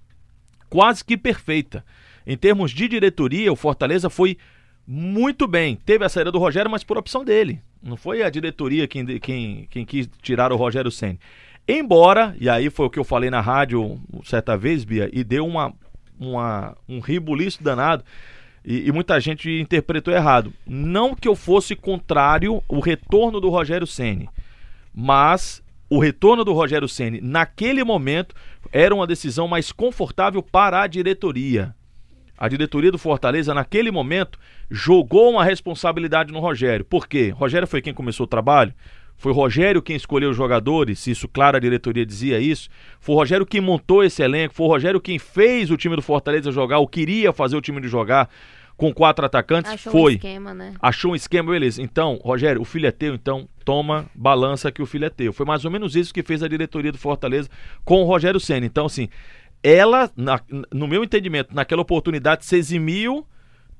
[0.70, 1.84] quase que perfeita.
[2.26, 4.38] Em termos de diretoria, o Fortaleza foi
[4.86, 5.76] muito bem.
[5.76, 7.60] Teve a saída do Rogério, mas por opção dele.
[7.82, 11.18] Não foi a diretoria quem, quem, quem quis tirar o Rogério Senna.
[11.68, 15.44] Embora, e aí foi o que eu falei na rádio certa vez, Bia, e deu
[15.44, 15.74] uma,
[16.18, 18.04] uma, um ribuliço danado,
[18.64, 20.52] e, e muita gente interpretou errado.
[20.66, 24.28] Não que eu fosse contrário o retorno do Rogério Ceni,
[24.94, 28.34] mas o retorno do Rogério Ceni naquele momento
[28.72, 31.74] era uma decisão mais confortável para a diretoria.
[32.38, 34.38] A diretoria do Fortaleza, naquele momento,
[34.70, 36.84] jogou uma responsabilidade no Rogério.
[36.84, 37.30] Por quê?
[37.30, 38.74] Rogério foi quem começou o trabalho.
[39.18, 42.68] Foi Rogério quem escolheu os jogadores, isso, claro, a diretoria dizia isso.
[43.00, 46.02] Foi o Rogério quem montou esse elenco, foi o Rogério quem fez o time do
[46.02, 48.28] Fortaleza jogar, ou queria fazer o time de jogar
[48.76, 49.72] com quatro atacantes.
[49.72, 50.12] Achou foi.
[50.12, 50.74] um esquema, né?
[50.82, 51.80] Achou um esquema, beleza.
[51.80, 55.32] Então, Rogério, o filho é teu, então toma, balança que o filho é teu.
[55.32, 57.48] Foi mais ou menos isso que fez a diretoria do Fortaleza
[57.86, 58.66] com o Rogério Senna.
[58.66, 59.08] Então, assim,
[59.62, 60.40] ela, na-
[60.72, 63.26] no meu entendimento, naquela oportunidade se eximiu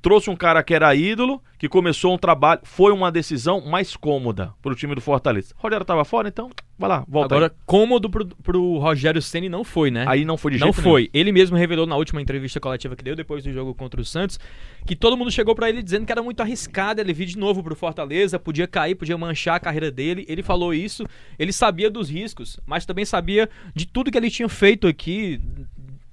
[0.01, 4.53] trouxe um cara que era ídolo, que começou um trabalho, foi uma decisão mais cômoda
[4.63, 5.55] pro time do Fortaleza.
[5.59, 9.65] O Rogério tava fora, então vai lá, volta Agora, cômodo pro, pro Rogério Ceni não
[9.65, 10.03] foi, né?
[10.03, 10.21] aí.
[10.21, 11.11] Aí não foi de não foi.
[11.13, 14.39] Ele mesmo revelou na última entrevista coletiva que deu depois do jogo contra o Santos
[14.87, 17.63] que todo mundo chegou pra ele dizendo que era muito arriscado ele vir de novo
[17.63, 20.25] pro Fortaleza, podia cair, podia manchar a carreira dele.
[20.29, 21.05] Ele falou isso,
[21.39, 25.41] ele sabia dos riscos, mas também sabia de tudo que ele tinha feito aqui,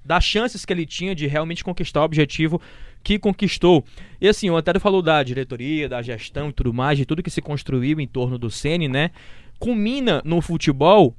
[0.04, 2.60] das chances que ele tinha de realmente conquistar o objetivo
[3.02, 3.84] que conquistou.
[4.20, 7.30] E assim, o Antero falou da diretoria, da gestão e tudo mais, de tudo que
[7.30, 9.10] se construiu em torno do Ceni, né?
[9.58, 11.14] Culmina no futebol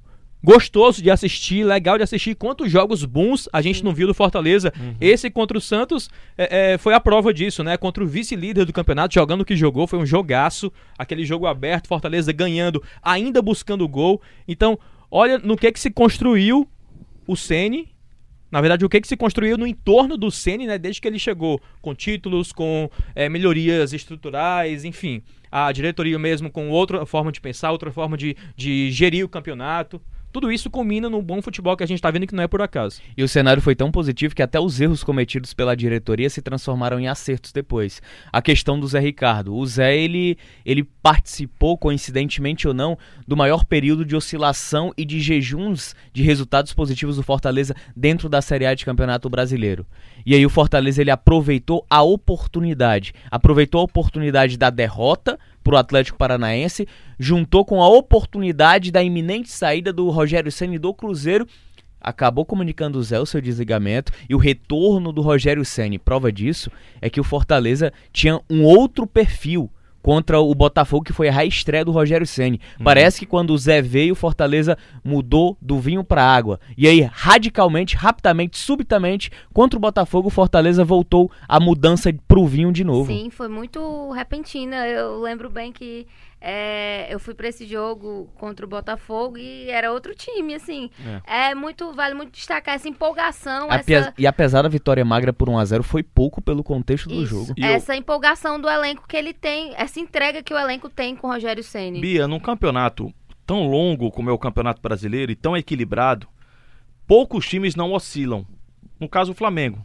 [0.45, 2.35] gostoso de assistir, legal de assistir.
[2.35, 4.71] Quantos jogos bons a gente não viu do Fortaleza?
[5.01, 7.75] Esse contra o Santos é, é, foi a prova disso, né?
[7.77, 10.71] Contra o vice-líder do campeonato, jogando o que jogou, foi um jogaço.
[10.97, 14.21] Aquele jogo aberto, Fortaleza ganhando, ainda buscando gol.
[14.47, 14.77] Então,
[15.09, 16.69] olha no que que se construiu
[17.25, 17.94] o Ceni.
[18.51, 20.77] Na verdade, o que que se construiu no entorno do Ceni, né?
[20.77, 25.21] Desde que ele chegou, com títulos, com é, melhorias estruturais, enfim.
[25.51, 30.01] A diretoria mesmo com outra forma de pensar, outra forma de, de gerir o campeonato.
[30.35, 32.61] Tudo isso combina no bom futebol que a gente tá vendo que não é por
[32.61, 32.99] acaso.
[33.15, 36.99] E o cenário foi tão positivo que até os erros cometidos pela diretoria se transformaram
[36.99, 38.01] em acertos depois.
[38.33, 39.55] A questão do Zé Ricardo.
[39.55, 45.21] O Zé, ele, ele participou, coincidentemente ou não, do maior período de oscilação e de
[45.21, 49.85] jejuns de resultados positivos do Fortaleza dentro da Série A de Campeonato Brasileiro.
[50.25, 53.13] E aí o Fortaleza, ele aproveitou a oportunidade.
[53.31, 59.91] Aproveitou a oportunidade da derrota pro Atlético Paranaense, juntou com a oportunidade da iminente saída
[59.91, 61.47] do Rogério Ceni do Cruzeiro
[61.99, 65.97] acabou comunicando o Zé o seu desligamento e o retorno do Rogério Ceni.
[65.97, 66.69] Prova disso
[67.01, 69.71] é que o Fortaleza tinha um outro perfil
[70.05, 72.61] contra o Botafogo, que foi a reestreia do Rogério Ceni.
[72.83, 76.59] Parece que quando o Zé veio, o Fortaleza mudou do vinho para água.
[76.77, 82.71] E aí, radicalmente, rapidamente, subitamente, contra o Botafogo, o Fortaleza voltou a mudança pro vinho
[82.71, 83.11] de novo.
[83.11, 84.87] Sim, foi muito repentina.
[84.87, 86.05] Eu lembro bem que
[86.47, 90.91] é, eu fui pra esse jogo contra o Botafogo e era outro time, assim.
[91.25, 95.49] É, muito, vale muito destacar essa empolgação, Ape- essa, E apesar da vitória magra por
[95.49, 97.53] 1x0, foi pouco pelo contexto do isso, jogo.
[97.57, 101.15] E eu- essa empolgação do elenco que ele tem, essa entrega que o elenco tem
[101.15, 101.99] com o Rogério Ceni.
[101.99, 103.11] Bia, num campeonato
[103.45, 106.27] tão longo como é o Campeonato Brasileiro e tão equilibrado,
[107.07, 108.45] poucos times não oscilam.
[108.99, 109.83] No caso, o Flamengo.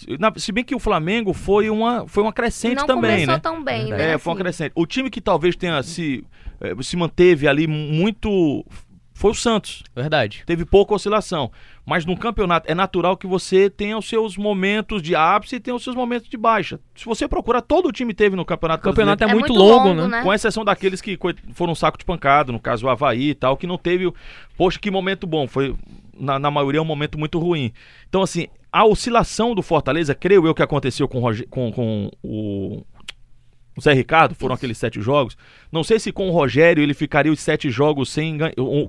[0.00, 3.34] Se- na- Se bem que o Flamengo foi uma, foi uma crescente Não também, começou
[3.34, 3.40] né?
[3.40, 4.02] tão bem, Verdade.
[4.02, 4.12] né?
[4.14, 4.42] É, foi uma assim.
[4.44, 4.72] crescente.
[4.74, 6.24] O time que talvez tenha se,
[6.60, 8.64] eh, se manteve ali muito.
[9.12, 9.82] Foi o Santos.
[9.94, 10.42] Verdade.
[10.46, 11.52] Teve pouca oscilação.
[11.84, 15.74] Mas num campeonato é natural que você tenha os seus momentos de ápice e tenha
[15.74, 16.80] os seus momentos de baixa.
[16.94, 18.80] Se você procurar, todo o time teve no campeonato.
[18.80, 20.08] O campeonato é, É muito, muito longo, longo, né?
[20.18, 20.22] né?
[20.22, 21.18] Com exceção daqueles que
[21.52, 24.06] foram um saco de pancada, no caso o Havaí e tal, que não teve.
[24.06, 24.14] o-
[24.56, 25.46] Poxa, que momento bom.
[25.46, 25.74] Foi,
[26.18, 27.74] na, na maioria, um momento muito ruim.
[28.08, 32.10] Então, assim, a oscilação do Fortaleza, creio eu que aconteceu com, o Roge- com, com
[32.22, 32.82] o.
[33.76, 35.36] o Zé Ricardo, foram aqueles sete jogos.
[35.72, 38.38] Não sei se com o Rogério ele ficaria os sete jogos sem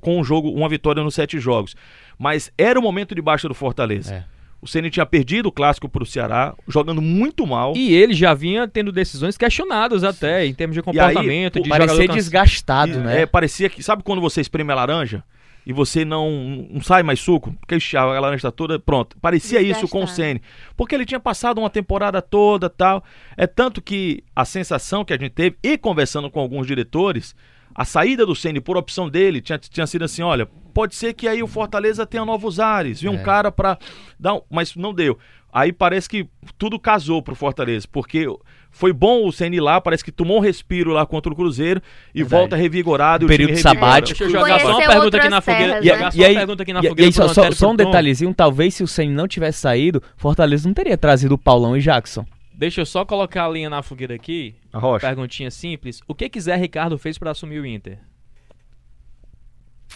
[0.01, 1.75] com um jogo, uma vitória nos sete jogos.
[2.17, 4.13] Mas era o momento de baixa do Fortaleza.
[4.15, 4.41] É.
[4.61, 7.73] O Ceni tinha perdido o clássico pro Ceará, jogando muito mal.
[7.75, 11.69] E ele já vinha tendo decisões questionadas até, em termos de aí, comportamento, pô, de
[11.69, 13.21] Parecia jogador desgastado, E, né?
[13.21, 13.81] É, parecia que.
[13.81, 15.23] Sabe quando você espreme a laranja?
[15.65, 17.53] E você não, não sai mais suco?
[17.53, 18.79] Porque a laranja tá toda.
[18.79, 19.15] Pronto.
[19.21, 20.07] Parecia isso com o.
[20.07, 20.41] Ceni
[20.75, 23.03] Porque ele tinha passado uma temporada toda tal.
[23.37, 27.35] É tanto que a sensação que a gente teve, e conversando com alguns diretores,
[27.75, 31.27] a saída do Ceni por opção dele tinha, tinha sido assim: olha, pode ser que
[31.27, 32.99] aí o Fortaleza tenha novos ares.
[33.01, 33.23] Viu um É.
[33.23, 33.77] cara pra
[34.19, 34.41] dar um.
[34.49, 35.17] Mas não deu.
[35.53, 38.25] Aí parece que tudo casou pro Fortaleza, porque
[38.71, 41.81] foi bom o Ceni lá, parece que tomou um respiro lá contra o Cruzeiro
[42.15, 42.39] e Verdade.
[42.41, 43.25] volta revigorado.
[43.25, 44.17] o Período sabático.
[44.19, 45.81] Deixa eu jogar só uma pergunta aqui na fogueira.
[45.81, 46.23] terras, E, né?
[46.23, 48.83] e aí, pergunta aqui na e- e aí, só, só- só um detalhezinho, talvez se
[48.83, 52.25] o Senna não tivesse saído, Fortaleza não teria trazido o Paulão e Jackson.
[52.53, 54.53] Deixa eu só colocar a linha na fogueira aqui.
[54.71, 55.05] A Rocha.
[55.07, 55.99] Perguntinha simples.
[56.07, 57.97] O que que Zé Ricardo fez pra assumir o Inter?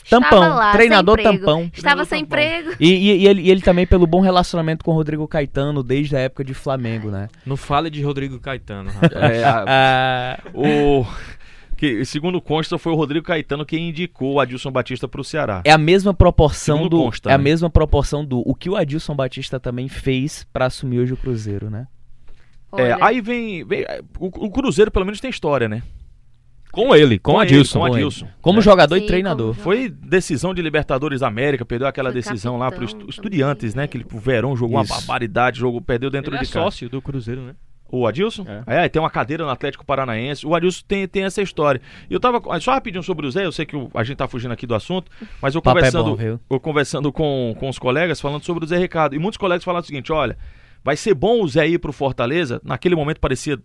[0.09, 1.59] Tampão, lá, treinador sem tampão.
[1.61, 2.39] Estava Treinador sem tampão.
[2.39, 2.75] emprego.
[2.79, 6.15] E, e- e ele, e ele também pelo bom relacionamento com o Rodrigo Caetano desde
[6.15, 7.27] a época de Flamengo, né?
[7.45, 9.11] Não fale de Rodrigo Caetano, rapaz.
[9.13, 11.05] É, a- Ah, o
[11.77, 15.61] que segundo consta foi o Rodrigo Caetano quem indicou o Adilson Batista pro Ceará.
[15.65, 17.43] é a mesma proporção Segundo do consta, é a né?
[17.43, 21.69] mesma proporção do o que o Adilson Batista também fez pra assumir hoje o Cruzeiro,
[21.69, 21.87] né?
[22.77, 23.85] É, aí vem, vem-
[24.19, 25.81] o, o Cruzeiro pelo menos tem história, né?
[26.75, 27.73] Com ele, com, Com ele, Adilson.
[27.73, 27.95] com Com ele.
[28.05, 28.27] Adilson.
[28.41, 28.61] Como É.
[28.61, 29.51] jogador Sim, e treinador.
[29.53, 33.87] como Foi decisão de Libertadores América, perdeu aquela Foi decisão lá capitão Estu- Estudiantes, né?
[33.87, 34.91] Que ele, o Verão jogou Isso.
[34.93, 36.65] uma barbaridade, jogou, perdeu dentro Ele é de casa.
[36.65, 37.53] sócio do Cruzeiro, né?
[37.87, 38.45] O Adilson?
[38.67, 38.89] É.
[38.89, 40.45] tem uma cadeira no Atlético Paranaense.
[40.45, 41.79] O Adilson tem, tem essa história.
[42.09, 42.41] E eu tava.
[42.59, 44.73] Só rapidinho sobre o Zé, eu sei que o- a gente tá fugindo aqui do
[44.73, 45.09] assunto,
[45.41, 46.39] mas eu Papo é conversando, bom, viu?
[46.49, 49.15] eu conversando com, com os colegas, falando sobre o Zé Ricardo.
[49.15, 50.35] E muitos colegas falaram o seguinte: olha,
[50.85, 52.61] Vai ser bom o Zé ir pro Fortaleza?
[52.63, 53.57] Naquele momento parecia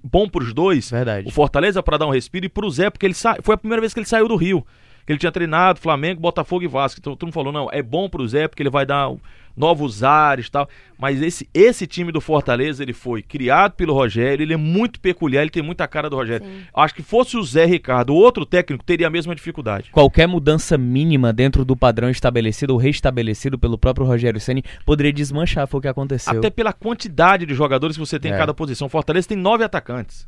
[0.00, 0.92] bom pros dois.
[0.92, 1.26] Verdade.
[1.26, 3.36] O Fortaleza para dar um respiro e pro Zé, porque ele sa...
[3.42, 4.64] foi a primeira vez que ele saiu do Rio.
[5.04, 7.00] Que ele tinha treinado Flamengo, Botafogo e Vasco.
[7.00, 9.12] Então todo mundo falou: não, é bom pro Zé porque ele vai dar
[9.56, 10.68] novos ares e tal.
[10.98, 15.42] Mas esse, esse time do Fortaleza, ele foi criado pelo Rogério, ele é muito peculiar,
[15.42, 16.46] ele tem muita cara do Rogério.
[16.46, 16.62] Sim.
[16.74, 19.90] Acho que fosse o Zé Ricardo, outro técnico, teria a mesma dificuldade.
[19.90, 25.66] Qualquer mudança mínima dentro do padrão estabelecido ou restabelecido pelo próprio Rogério Ceni poderia desmanchar,
[25.66, 26.38] foi o que aconteceu.
[26.38, 28.34] Até pela quantidade de jogadores que você tem É.
[28.34, 28.86] em cada posição.
[28.86, 30.26] O Fortaleza tem nove atacantes.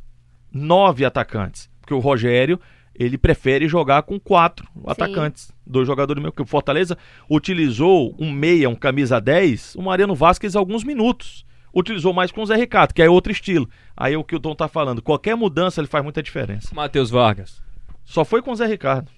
[0.51, 1.69] Nove atacantes.
[1.81, 2.59] Porque o Rogério,
[2.97, 5.51] ele prefere jogar com quatro atacantes.
[5.65, 6.97] Dois jogadores meio que o Fortaleza
[7.29, 11.45] utilizou um meia, um camisa 10, o Mariano Vasquez alguns minutos.
[11.73, 13.69] Utilizou mais com o Zé Ricardo, que é outro estilo.
[13.97, 15.01] Aí é o que o Tom tá falando.
[15.01, 16.73] Qualquer mudança ele faz muita diferença.
[16.73, 17.61] Matheus Vargas.
[18.05, 19.11] Só foi com o Zé Ricardo.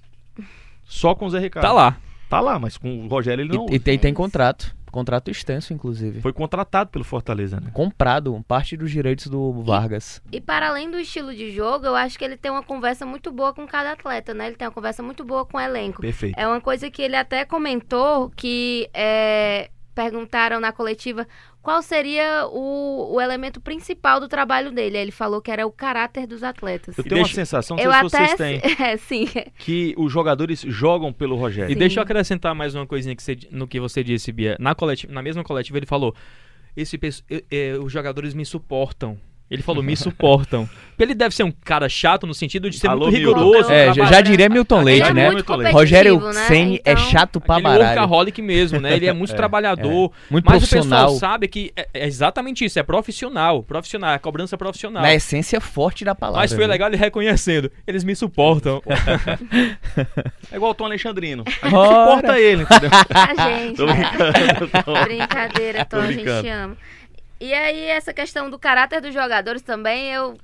[0.83, 1.65] Só com o Zé Ricardo.
[1.65, 1.97] Tá lá.
[2.27, 3.67] Tá lá, mas com o Rogério ele não.
[3.69, 4.75] E, e tem, tem contrato.
[4.91, 6.21] Contrato extenso, inclusive.
[6.21, 7.69] Foi contratado pelo Fortaleza, né?
[7.73, 10.21] Comprado, parte dos direitos do Vargas.
[10.31, 13.31] E para além do estilo de jogo, eu acho que ele tem uma conversa muito
[13.31, 14.47] boa com cada atleta, né?
[14.47, 16.01] Ele tem uma conversa muito boa com o elenco.
[16.01, 16.37] Perfeito.
[16.37, 21.27] É uma coisa que ele até comentou que é, perguntaram na coletiva
[21.61, 24.97] qual seria o, o elemento principal do trabalho dele.
[24.97, 26.97] Ele falou que era o caráter dos atletas.
[26.97, 28.61] Eu E tenho uma deixa- sensação, não sei se vocês têm.
[28.79, 29.27] É, sim.
[29.57, 31.69] que os jogadores jogam pelo Rogério.
[31.71, 31.79] E Sim.
[31.79, 34.55] deixa eu acrescentar mais uma coisinha que você- no que você disse, Bia.
[34.59, 36.15] Na, coletiva, na mesma coletiva ele falou:
[36.75, 36.97] esse,
[37.51, 39.17] eh, os jogadores me suportam.
[39.49, 40.67] Ele falou, me suportam.
[40.89, 43.37] Porque ele deve ser um cara chato no sentido de ser Alô, muito Milton.
[43.37, 43.71] rigoroso.
[43.71, 45.29] É, já, já diria Milton Ele Leite, é né?
[45.29, 45.43] leite.
[45.43, 46.33] competitivo, Rogério né?
[46.47, 47.85] Ceni é Então, chato pra Aquele baralho.
[48.01, 48.95] workaholic mesmo, né?
[48.95, 50.11] Ele é muito trabalhador.
[50.29, 51.09] Muito Mas o pessoal profissional.
[51.11, 53.61] sabe que é, é exatamente isso, é profissional.
[53.61, 55.03] Profissional, é cobrança profissional.
[55.03, 56.41] Na essência forte da palavra.
[56.41, 56.67] Mas foi viu?
[56.67, 57.71] legal ele reconhecendo.
[57.85, 58.81] Eles me suportam.
[60.51, 61.43] É igual o Tom Alexandrino.
[61.61, 62.89] A gente suporta ele, entendeu?
[63.13, 63.75] A gente.
[63.77, 63.93] Tô né?
[63.93, 64.83] brincando.
[64.85, 65.03] Tom.
[65.03, 66.77] Brincadeira, Tom, Tô a gente ama.
[67.39, 70.37] E aí, essa questão do caráter dos jogadores também, eu,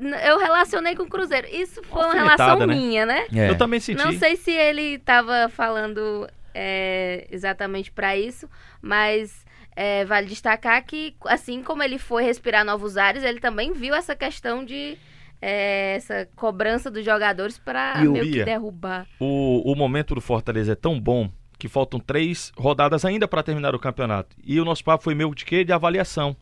[0.00, 1.46] eu relacionei com o Cruzeiro.
[1.50, 2.74] Isso foi uma Alfinetada, relação né?
[2.74, 3.26] minha, né?
[3.34, 3.50] É.
[3.50, 4.02] Eu também senti.
[4.02, 8.48] Não sei se ele tava falando é, exatamente pra isso,
[8.80, 9.44] mas
[9.76, 14.16] é, vale destacar que, assim como ele foi respirar novos ares, ele também viu essa
[14.16, 14.98] questão de
[15.40, 19.06] é, essa cobrança dos jogadores pra o meio que derrubar.
[19.20, 23.74] O, o momento do Fortaleza é tão bom que faltam três rodadas ainda para terminar
[23.74, 24.36] o campeonato.
[24.44, 25.64] E o nosso papo foi meio de quê?
[25.64, 26.36] De avaliação,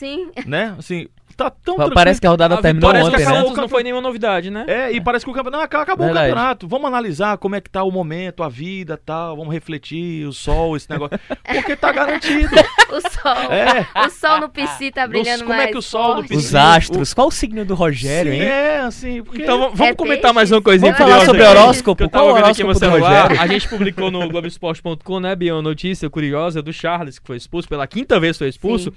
[0.00, 0.74] Sim, né?
[0.78, 3.24] Assim, tá tão Pa- Parece que a rodada A terminou vitória parece do que ontem,
[3.24, 3.30] né?
[3.32, 4.64] acabou Santos não foi nenhuma novidade, né?
[4.66, 5.58] É, e parece que o campeonato.
[5.58, 6.28] Não, acabou acabou o Verdade.
[6.32, 6.66] campeonato.
[6.68, 9.36] Vamos analisar como é que tá o momento, a vida tal.
[9.36, 11.20] Vamos refletir, o sol, esse negócio.
[11.44, 12.48] Porque tá garantido.
[12.90, 13.52] o sol.
[13.52, 13.86] É.
[14.06, 16.28] O sol no PC tá brilhando como é mais que o sol no forte.
[16.28, 17.12] PC Os astros.
[17.12, 18.44] Qual o signo do Rogério, Sim, hein?
[18.48, 19.22] É, assim.
[19.22, 19.42] Porque...
[19.42, 20.34] Então vamos, É comentar peixe?
[20.34, 22.08] mais uma coisinha Vamos falar sobre horóscopo.
[22.08, 23.22] Qual o no horóscopo do celular.
[23.28, 23.42] Rogério?
[23.42, 27.86] A gente publicou no Globoesporte.com, né, uma notícia curiosa do Charles, que foi expulso pela
[27.86, 28.92] quinta vez foi expulso.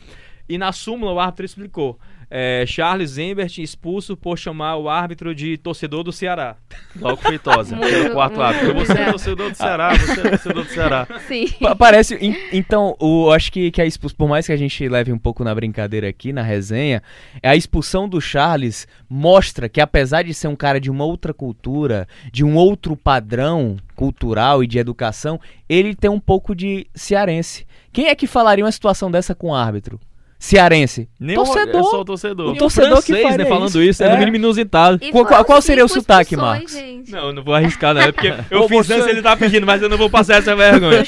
[0.54, 1.98] E na súmula o árbitro explicou.
[2.36, 6.56] É, Charles Zembert expulso por chamar o árbitro de torcedor do Ceará.
[7.00, 7.78] Logo feitosa.
[7.78, 8.74] Pelo quarto árbitro.
[8.74, 11.08] Você é torcedor do Ceará, você é torcedor do Ceará.
[11.28, 11.48] Sim.
[11.60, 12.16] Pa- Parece.
[12.16, 15.18] em- Então, o, acho que, que a expulsão, por mais que a gente leve um
[15.20, 17.04] pouco na brincadeira aqui, na resenha,
[17.42, 21.34] é a expulsão do Charles mostra que, apesar de ser um cara de uma outra
[21.36, 25.40] cultura, de um outro padrão cultural e de educação,
[25.70, 27.66] ele tem um pouco de cearense.
[27.92, 30.00] Quem é que falaria uma situação dessa com o árbitro?
[30.44, 31.08] Cearense.
[31.18, 31.80] Nem o- torcedor.
[31.80, 32.52] É só torcedor.
[32.52, 34.04] O torcedor que francês, né, falando isso.
[34.04, 34.12] é, É.
[34.12, 35.00] no mínimo inusitado.
[35.10, 36.74] Qual- foram qual seria o sotaque, Marcos?
[36.74, 37.10] gente.
[37.14, 38.02] Não, eu não vou arriscar, não.
[38.02, 40.54] É porque eu Ô, fiz antes, ele tá pedindo, mas eu não vou passar essa
[40.54, 41.02] vergonha.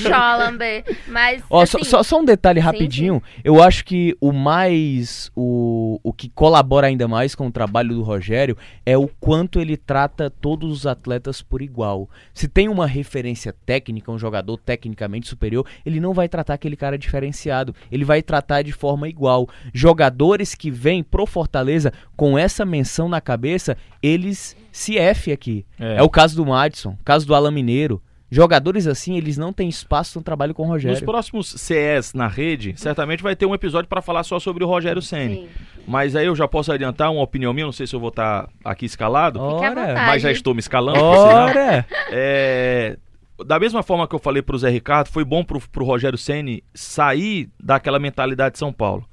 [1.10, 3.22] Mas, Ó, só, assim, só- só um detalhe sim, rapidinho.
[3.44, 5.30] Eu acho que o mais.
[5.36, 9.76] O, o que colabora ainda mais com o trabalho do Rogério é o quanto ele
[9.76, 12.10] trata todos os atletas por igual.
[12.34, 16.98] Se tem uma referência técnica, um jogador tecnicamente superior, ele não vai tratar aquele cara
[16.98, 17.76] diferenciado.
[17.92, 19.25] Ele vai tratar de forma igual.
[19.74, 25.66] Jogadores que vêm pro Fortaleza com essa menção na cabeça, eles se F aqui.
[25.80, 25.98] É.
[25.98, 28.02] É o caso do Madison, caso do Alan Mineiro.
[28.30, 31.06] Jogadores assim, eles não têm espaço no trabalho com o Nos Rogério.
[31.06, 35.02] próximos CS na rede, certamente vai ter um episódio para falar só sobre o Rogério
[35.02, 35.48] Ceni.
[35.88, 38.50] Mas aí eu já posso adiantar uma opinião minha, não sei se eu vou estar
[38.64, 39.94] aqui escalado, vontade.
[39.94, 41.00] mas já estou me escalando.
[41.00, 41.86] Ora!
[42.10, 42.98] É,
[43.46, 46.64] da mesma forma que eu falei pro Zé Ricardo, foi bom pro, pro Rogério Ceni
[46.74, 49.08] sair daquela mentalidade de São Paulo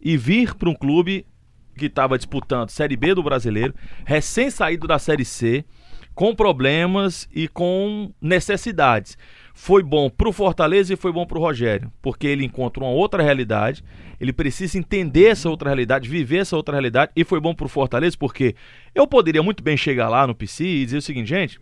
[0.00, 1.26] e vir para um clube
[1.76, 5.64] que estava disputando Série B do Brasileiro, recém saído da Série C,
[6.14, 9.16] com problemas e com necessidades.
[9.54, 13.84] Foi bom pro Fortaleza e foi bom pro Rogério, porque ele encontra uma outra realidade,
[14.20, 18.16] ele precisa entender essa outra realidade, viver essa outra realidade, e foi bom pro Fortaleza
[18.18, 18.56] porque
[18.94, 21.60] eu poderia muito bem chegar lá no PC e dizer o seguinte, gente,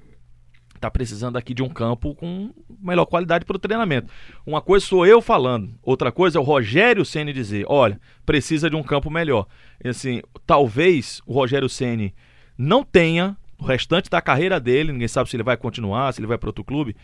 [0.76, 2.50] tá precisando aqui de um campo com
[2.80, 4.12] melhor qualidade para o treinamento.
[4.44, 8.76] Uma coisa sou eu falando, outra coisa é o Rogério Ceni dizer, olha, precisa de
[8.76, 9.46] um campo melhor.
[9.84, 12.14] Assim, talvez o Rogério Ceni
[12.56, 16.26] não tenha o restante da carreira dele, ninguém sabe se ele vai continuar, se ele
[16.26, 16.96] vai para outro clube,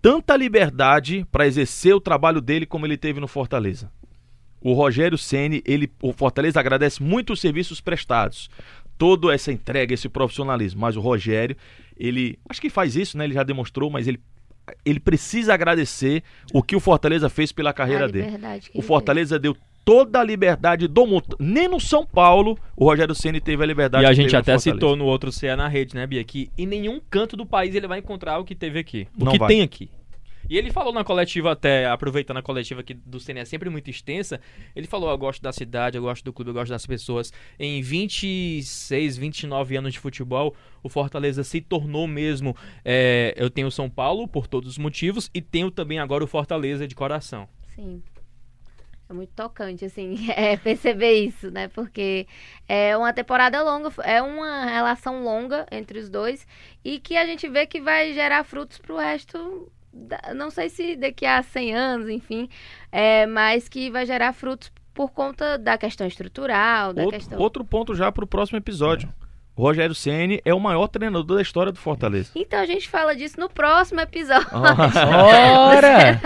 [0.00, 3.90] tanta liberdade para exercer o trabalho dele como ele teve no Fortaleza.
[4.60, 8.48] O Rogério Ceni, ele, o Fortaleza agradece muito os serviços prestados,
[8.98, 10.80] toda essa entrega, esse profissionalismo.
[10.80, 11.56] Mas o Rogério,
[11.96, 13.24] ele, acho que faz isso, né?
[13.24, 14.20] Ele já demonstrou, mas ele,
[14.84, 16.22] ele precisa agradecer
[16.52, 18.38] o que o Fortaleza fez pela carreira A dele.
[18.74, 21.36] O Fortaleza deu toda a liberdade do mundo.
[21.38, 24.38] Nem no São Paulo o Rogério Ceni teve a liberdade E a que gente no
[24.38, 26.24] até citou no outro CE na rede, né, Bia?
[26.24, 29.06] Que em nenhum canto do país ele vai encontrar o que teve aqui.
[29.18, 29.48] O Não que vai.
[29.48, 29.90] tem aqui.
[30.48, 33.90] E ele falou na coletiva até, aproveitando a coletiva que do CNE é sempre muito
[33.90, 34.40] extensa,
[34.74, 37.32] ele falou, eu gosto da cidade, eu gosto do clube, eu gosto das pessoas.
[37.58, 43.88] Em 26, 29 anos de futebol, o Fortaleza se tornou mesmo, é, eu tenho São
[43.88, 47.48] Paulo por todos os motivos e tenho também agora o Fortaleza de coração.
[47.74, 48.02] Sim.
[49.08, 51.68] É muito tocante, assim, é, perceber isso, né?
[51.68, 52.26] Porque
[52.66, 56.46] é uma temporada longa, é uma relação longa entre os dois
[56.84, 59.70] e que a gente vê que vai gerar frutos pro resto,
[60.34, 62.48] não sei se daqui a 100 anos, enfim,
[62.90, 67.38] é, mas que vai gerar frutos por conta da questão estrutural, da Outro, questão...
[67.38, 69.12] outro ponto já para o próximo episódio.
[69.20, 69.23] O
[69.56, 72.30] Rogério Ceni é o maior treinador da história do Fortaleza.
[72.34, 74.48] Então a gente fala disso no próximo episódio.
[74.52, 76.20] Ora!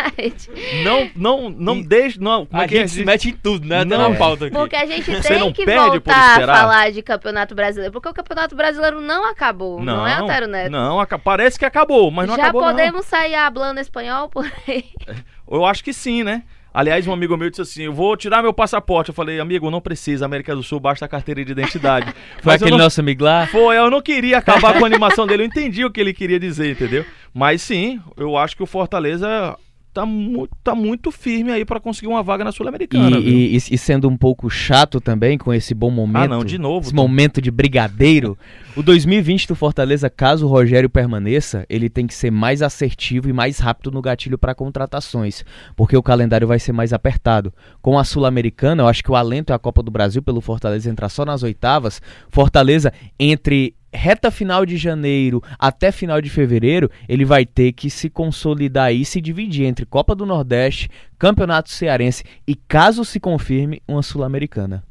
[0.82, 2.46] não, não, não E- deixe, não.
[2.46, 2.80] Como a é que é?
[2.80, 3.80] gente se mete em tudo, né?
[3.80, 4.10] Até Não.
[4.10, 4.54] na pauta aqui.
[4.54, 7.92] Porque a gente Você tem não que perde por voltar a falar de Campeonato Brasileiro,
[7.92, 10.70] porque o Campeonato Brasileiro não acabou, não, é, Antero Neto?
[10.70, 14.84] Não, parece que acabou, mas não Já acabou podemos sair hablando espanhol por aí.
[15.06, 15.58] não.
[15.58, 16.42] Eu acho que sim, né?
[16.72, 19.08] Aliás, um amigo meu disse assim: Eu vou tirar meu passaporte.
[19.08, 20.24] Eu falei, amigo, não precisa.
[20.24, 22.14] América do Sul basta a carteira de identidade.
[22.42, 23.46] Foi aquele não- nosso amigo lá?
[23.46, 25.42] Foi, eu não queria acabar com a animação dele.
[25.42, 27.04] Eu entendi o que ele queria dizer, entendeu?
[27.34, 29.56] Mas sim, eu acho que o Fortaleza
[29.98, 33.18] tá, mu tá muito firme aí pra conseguir uma vaga na Sul-Americana.
[33.18, 36.22] e- e- e sendo um pouco chato também com esse bom momento.
[36.22, 37.02] Ah, não, de novo, Esse Tom.
[37.02, 38.38] momento de brigadeiro.
[38.76, 43.32] O 2020 do Fortaleza, caso o Rogério permaneça, ele tem que ser mais assertivo e
[43.32, 45.44] mais rápido no gatilho para contratações,
[45.74, 47.52] porque o calendário vai ser mais apertado.
[47.82, 50.88] Com a Sul-Americana, eu acho que o alento é a Copa do Brasil pelo Fortaleza
[50.88, 52.00] entrar só nas oitavas.
[52.30, 58.10] Fortaleza entre reta final de janeiro até final de fevereiro, ele vai ter que se
[58.10, 64.02] consolidar e se dividir entre Copa do Nordeste, Campeonato Cearense e caso se confirme uma
[64.02, 64.84] Sul-Americana.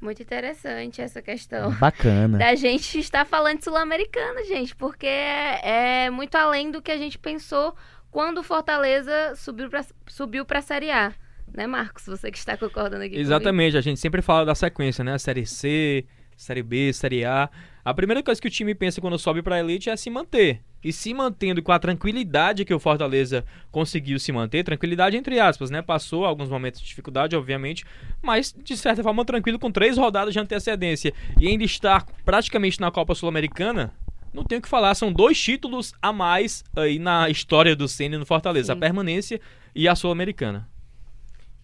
[0.00, 1.72] Muito interessante essa questão.
[1.72, 2.38] Bacana.
[2.38, 6.98] Da gente estar falando de Sul-Americana, gente, porque é, é muito além do que a
[6.98, 7.74] gente pensou
[8.10, 11.12] quando o Fortaleza subiu pra, subiu pra Série A.
[11.52, 12.04] Né, Marcos?
[12.06, 13.26] Você que está concordando aqui comigo.
[13.26, 15.16] Exatamente, a gente sempre fala da sequência, né?
[15.16, 16.04] Série C,
[16.36, 17.48] Série B, Série A.
[17.86, 20.60] A primeira coisa que o time pensa quando sobe pra elite é se manter.
[20.82, 25.70] E se mantendo com a tranquilidade que o Fortaleza conseguiu se manter, tranquilidade entre aspas,
[25.70, 25.80] né?
[25.80, 27.84] Passou alguns momentos de dificuldade, obviamente,
[28.20, 32.90] mas de certa forma tranquilo com três rodadas de antecedência e ainda estar praticamente na
[32.90, 33.94] Copa Sul-Americana.
[34.34, 38.18] Não tenho o que falar, são dois títulos a mais aí na história do Ceni
[38.18, 38.78] no Fortaleza, Sim.
[38.78, 39.40] a permanência
[39.72, 40.68] e a Sul-Americana.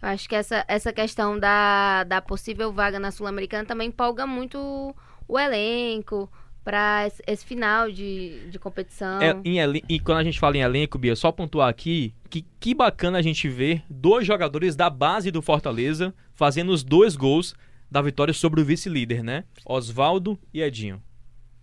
[0.00, 4.94] Acho que essa, essa questão da, da possível vaga na Sul-Americana também empolga muito
[5.32, 6.30] o elenco
[6.62, 9.20] para esse, final de, de competição.
[9.20, 9.56] É, em
[9.88, 13.22] e quando a gente fala em elenco, Bia, só pontuar aqui que que bacana a
[13.22, 17.54] gente ver dois jogadores da base do Fortaleza fazendo os dois gols
[17.90, 19.44] da vitória sobre o vice-líder, né?
[19.64, 21.02] Oswaldo e Edinho.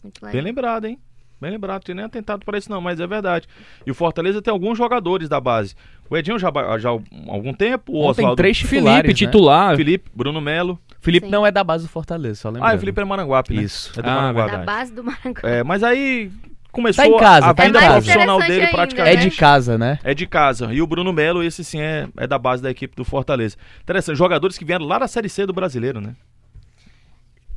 [0.03, 0.34] Muito legal.
[0.34, 0.99] Bem lembrado, hein?
[1.39, 3.47] Bem lembrado, tinha nem atentado para isso não, mas é verdade.
[3.86, 5.76] E o Fortaleza tem alguns jogadores da base.
[6.09, 6.99] O Edinho já, já há
[7.30, 9.13] algum tempo, o Ontem Oswaldo, três Felipe, titulares, né?
[9.13, 9.78] titular.
[9.78, 10.78] Felipe, Bruno Melo.
[11.02, 11.32] Felipe Sim.
[11.32, 12.72] não é da base do Fortaleza, só lembrando.
[12.72, 13.64] Ah, o Felipe é Maranguape, né?
[13.64, 13.91] Isso.
[13.97, 14.52] É do Ah, Maranguape.
[14.52, 14.66] Da verdade.
[14.80, 15.47] base do Maranguape.
[15.47, 16.32] É, mas aí
[16.72, 17.91] começou Tá em casa, a tá em vida casa.
[17.93, 19.10] profissional É dele interessante praticamente.
[19.18, 20.00] ainda, É de casa, né?
[20.04, 20.74] É de casa.
[20.74, 23.56] E o Bruno Melo, esse sim é, é da base da equipe do Fortaleza.
[23.82, 26.16] Interessante, jogadores que vieram lá da Série C do brasileiro, né?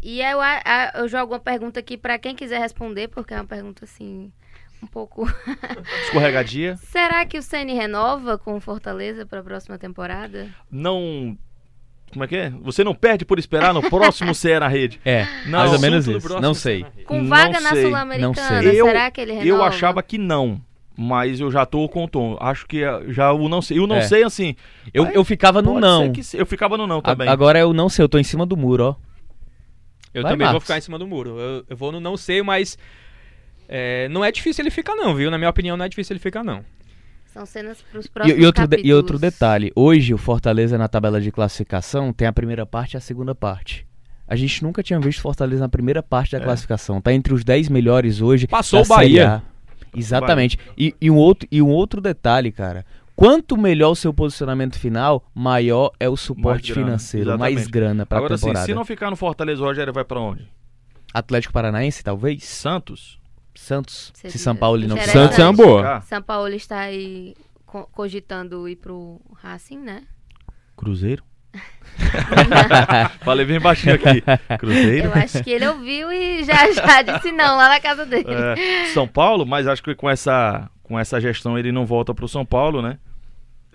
[0.02, 0.38] E eu,
[0.96, 4.32] eu jogo uma pergunta aqui para quem quiser responder, porque é uma pergunta assim,
[4.82, 5.24] um pouco.
[6.06, 6.76] Escorregadia.
[6.76, 10.48] Será que o Ceni renova com o Fortaleza para a próxima temporada?
[10.70, 11.36] Não.
[12.12, 12.50] Como é que é?
[12.62, 15.00] Você não perde por esperar no próximo CE na rede.
[15.04, 16.40] É, Não, mais ou menos isso.
[16.40, 16.80] Não sei.
[16.82, 16.90] na.
[17.06, 18.80] Com Não vaga na não Sul-Americana, sei.
[18.80, 19.48] Eu- será que ele renova?
[19.48, 20.60] Eu achava que não.
[20.94, 22.36] Mas eu já tô com o tom.
[22.38, 23.78] Acho que eh, já o não sei.
[23.78, 24.02] Eu não É.
[24.02, 24.54] sei assim.
[24.92, 26.12] Eu, eu ficava no não.
[26.34, 27.28] Eu ficava no não A- também.
[27.28, 28.94] Agora eu não sei, eu tô em cima do muro, ó.
[30.12, 30.64] Eu Vai, também vou Marcos.
[30.64, 31.38] ficar em cima do muro.
[31.40, 32.76] Eu, eu vou no não sei, mas
[33.66, 35.30] é, não é difícil ele ficar não, viu?
[35.30, 36.62] Na minha opinião, não é difícil ele ficar não.
[37.32, 38.96] São cenas para os E, próximos e outro de- e capítulos.
[38.96, 43.00] outro detalhe: hoje o Fortaleza na tabela de classificação tem a primeira parte e a
[43.00, 43.86] segunda parte.
[44.28, 46.40] A gente nunca tinha visto Fortaleza na primeira parte da É.
[46.42, 47.00] classificação.
[47.00, 48.46] Tá entre os 10 melhores hoje.
[48.46, 49.36] Passou o Bahia.
[49.36, 49.98] A.
[49.98, 50.58] Exatamente.
[50.76, 52.84] E, e um outro, e um outro detalhe, cara.
[53.14, 57.70] Quanto melhor o seu posicionamento final, maior é o suporte grana, financeiro, mais exatamente.
[57.70, 58.66] grana pra Agora sim, temporada.
[58.66, 60.48] se não ficar no Fortaleza, o Rogério vai pra onde?
[61.12, 62.42] Atlético Paranaense, talvez?
[62.44, 63.18] Santos?
[63.62, 64.12] Santos.
[64.14, 64.96] Se São Paulo ele não.
[64.96, 66.00] Santos é uma boa.
[66.02, 67.34] São Paulo está aí
[67.64, 70.02] co- cogitando ir pro Racing, né?
[70.76, 71.22] Cruzeiro?
[73.20, 74.22] Falei bem baixinho aqui.
[74.58, 75.06] Cruzeiro?
[75.08, 78.26] Eu acho que ele ouviu e já, já disse não lá na casa dele.
[78.28, 82.26] É, São Paulo, mas acho que com essa, com essa gestão ele não volta pro
[82.28, 82.98] São Paulo, né?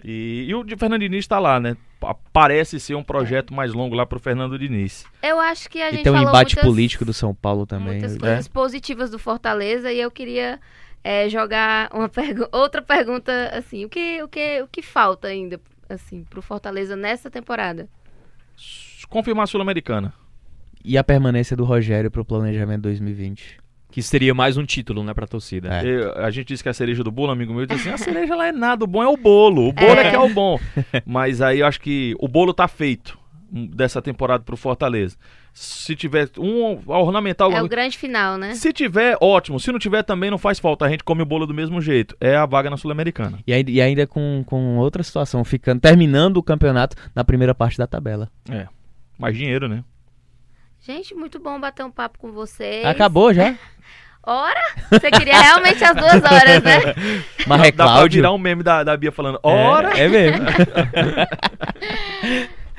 [0.03, 1.75] E, e o de Fernando Diniz tá lá, né?
[2.00, 5.06] Pa- Parece ser um projeto mais longo lá pro Fernando Diniz.
[5.24, 7.88] Eu acho que a gente E tem um embate muitas, político do São Paulo também.
[7.93, 8.20] muitas né?
[8.20, 10.60] coisas positivas do Fortaleza e eu queria
[11.04, 15.60] é, jogar uma pergu- outra pergunta assim, o que, o que, o que falta ainda
[15.89, 17.88] assim pro Fortaleza nessa temporada?
[19.10, 20.14] Confirmar a Sul-Americana.
[20.84, 23.58] E a permanência do Rogério pro planejamento 2020.
[23.98, 25.74] Que seria mais um título, né, pra torcida.
[25.82, 25.84] É.
[25.84, 28.36] Eu- a gente disse que a cereja do bolo, amigo meu, disse assim, a cereja
[28.36, 29.70] lá é nada, o bom é o bolo.
[29.70, 30.10] O bolo é, É.
[30.12, 30.60] que é o bom.
[31.04, 33.18] Mas aí eu acho que o bolo tá feito
[33.52, 35.18] hum, dessa temporada pro Fortaleza.
[35.52, 37.52] Se tiver um ornamental...
[37.52, 38.54] É o grande final, né?
[38.54, 39.60] Se tiver, ótimo.
[39.60, 40.86] Se não tiver, também não faz falta.
[40.86, 42.16] A gente come o bolo do mesmo jeito.
[42.22, 43.39] É a vaga na Sul-Americana.
[43.48, 47.80] E ainda, e ainda com, com outra situação, ficando terminando o campeonato na primeira parte
[47.80, 48.30] da tabela.
[49.18, 49.84] Mais dinheiro, né?
[50.88, 52.85] Gente, muito bom bater um papo com vocês.
[52.85, 53.55] Acabou já?
[54.23, 54.61] Ora?
[54.89, 56.95] Você queria realmente as duas horas, né?
[57.45, 59.97] Mas é Dá pra virar um meme da, da Bia falando, ora...
[59.97, 60.45] É, é mesmo.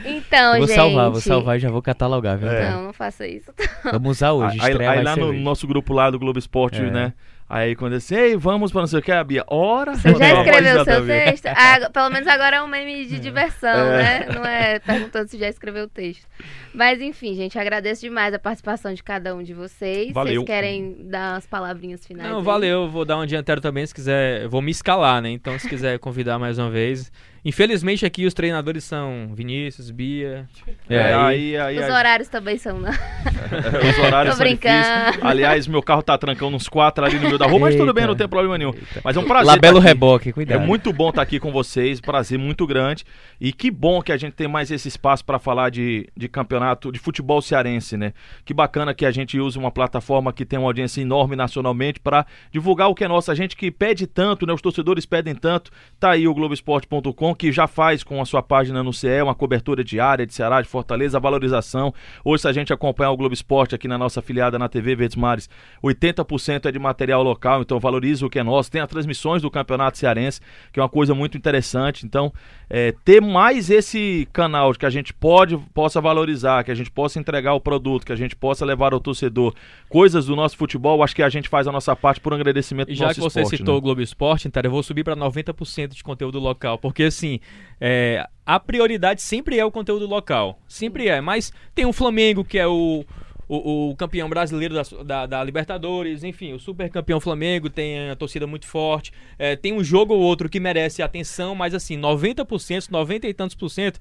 [0.05, 0.77] Então, vou gente.
[0.77, 2.49] salvar, vou salvar e já vou catalogar, viu?
[2.49, 2.71] É.
[2.71, 3.53] Não, não faça isso.
[3.83, 4.57] Vamos usar hoje.
[4.61, 6.89] Aí, estreia aí vai lá no nosso grupo lá do Globo Esporte, É.
[6.89, 7.13] né?
[7.51, 9.95] Aí quando eu disse, ei, vamos pra não sei o que, a Bia, ora...
[9.95, 11.47] Você já escreveu o seu texto?
[11.47, 14.03] Ah, pelo menos agora é um meme de diversão, É.
[14.03, 14.27] né?
[14.35, 16.27] Não é perguntando se já escreveu o texto.
[16.75, 20.13] Mas enfim, gente, agradeço demais a participação de cada um de vocês.
[20.13, 20.43] Valeu.
[20.43, 22.29] Vocês querem dar umas palavrinhas finais?
[22.31, 22.45] Não, aí?
[22.45, 22.89] valeu.
[22.89, 24.43] Vou dar um dianteiro também, se quiser.
[24.43, 25.31] Eu vou me escalar, né?
[25.31, 27.11] Então, se quiser convidar mais uma vez.
[27.49, 30.47] Infelizmente, aqui os treinadores são Vinícius, Bia.
[30.89, 32.91] É, aí- aí, aí, Os aí- horários também são, não.
[32.91, 34.77] os horários Tô são difíceis.
[34.77, 35.27] brincando.
[35.27, 38.03] Aliás, meu carro tá trancando uns quatro ali no meio da rua, mas tudo bem,
[38.03, 38.09] Eita.
[38.13, 38.75] não tem problema nenhum.
[39.03, 40.61] Mas é um prazer Labelo tá reboque, É cuidado.
[40.61, 43.03] muito bom estar aqui com vocês, prazer muito grande.
[43.41, 46.93] E que bom que a gente tem mais esse espaço para falar de, de campeonato
[46.93, 48.13] de futebol cearense, né?
[48.45, 52.27] Que bacana que a gente use uma plataforma que tem uma audiência enorme nacionalmente para
[52.53, 53.31] divulgar o que é nosso.
[53.31, 54.53] A gente que pede tanto, né?
[54.53, 55.71] Os torcedores pedem tanto.
[55.99, 59.85] Tá aí o Globoesporte.com, que já faz com a sua página no CE uma cobertura
[59.85, 61.95] diária de Ceará, de Fortaleza, valorização.
[62.25, 65.17] Hoje, se a gente acompanhar o Globo Esporte aqui na nossa afiliada na TV Verdes
[65.17, 65.49] Mares,
[65.83, 68.71] 80% é de material local, então valoriza o que é nosso.
[68.71, 70.41] Tem as transmissões do Campeonato Cearense,
[70.73, 72.05] que é uma coisa muito interessante.
[72.05, 72.33] Então,
[72.71, 77.19] é, ter mais esse canal que a gente pode possa valorizar, que a gente possa
[77.19, 79.55] entregar o produto, que a gente possa levar ao torcedor
[79.89, 82.91] coisas do nosso futebol, acho que a gente faz a nossa parte por um agradecimento
[82.91, 83.79] E do já nosso que você citou né?
[83.79, 86.79] o Globo Esporte, então eu vou subir para 90% de conteúdo local.
[86.79, 87.41] Porque, assim,
[87.81, 90.59] é, a prioridade sempre é o conteúdo local.
[90.69, 91.21] Sempre é.
[91.21, 93.05] Mas tem o Flamengo, que é o,
[93.49, 96.23] o, o campeão brasileiro da, da, da Libertadores.
[96.23, 99.13] Enfim, o super campeão Flamengo tem a torcida muito forte.
[99.39, 103.57] É, tem um jogo ou outro que merece atenção, mas, assim, 90%, 90 e tantos
[103.57, 103.99] por cento.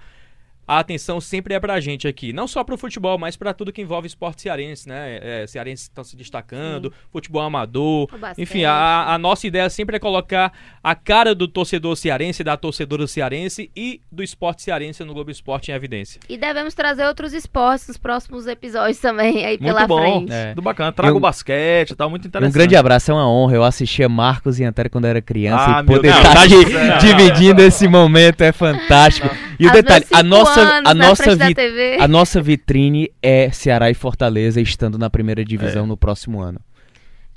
[0.67, 2.33] A atenção sempre é pra gente aqui.
[2.33, 5.19] Não só pro futebol, mas pra tudo que envolve esporte cearense, né?
[5.21, 8.09] É, cearenses estão se destacando, futebol amador.
[8.37, 10.51] Enfim, a, a nossa ideia sempre é colocar
[10.83, 15.71] a cara do torcedor cearense, da torcedora cearense e do esporte cearense no Globo Esporte
[15.71, 16.19] em evidência.
[16.27, 20.33] E devemos trazer outros esportes nos próximos episódios também, aí Muito pela bom, frente.
[20.33, 20.49] É.
[20.49, 20.91] tudo bacana.
[20.91, 22.51] Traga E um- o basquete, tá muito E interessante.
[22.51, 23.55] um grande abraço, é uma honra.
[23.55, 26.97] Eu assistia Marcos e Antero quando era criança Ah, e poder estar aqui céu.
[26.97, 29.29] dividindo esse momento é fantástico.
[29.59, 31.55] E o detalhe, a nossa, a nossa, vi-
[31.99, 35.87] a nossa vitrine é Ceará e Fortaleza estando na primeira divisão É.
[35.87, 36.59] no próximo ano.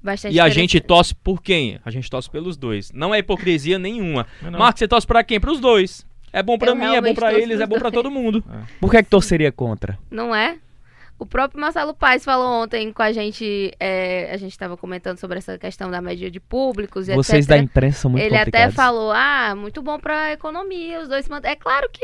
[0.03, 1.79] Bastante E a gente torce por quem?
[1.85, 2.91] A gente torce pelos dois.
[2.93, 4.27] Não é hipocrisia nenhuma.
[4.41, 4.59] Não, não.
[4.59, 5.39] Marcos, você torce pra quem?
[5.39, 6.07] Pros dois.
[6.33, 8.43] É bom pra Eu mim, é bom pra eles, é bom pra todo mundo.
[8.81, 9.99] Por que é que torceria contra?
[10.11, 10.57] Não é?
[11.21, 15.37] O próprio Marcelo Paes falou ontem com a gente, é, a gente estava comentando sobre
[15.37, 17.69] essa questão da média de públicos e Vocês da etc.
[17.69, 21.51] imprensa são muito Ele até falou, ah, muito bom pra economia, os dois se mantêm.
[21.51, 22.03] É claro que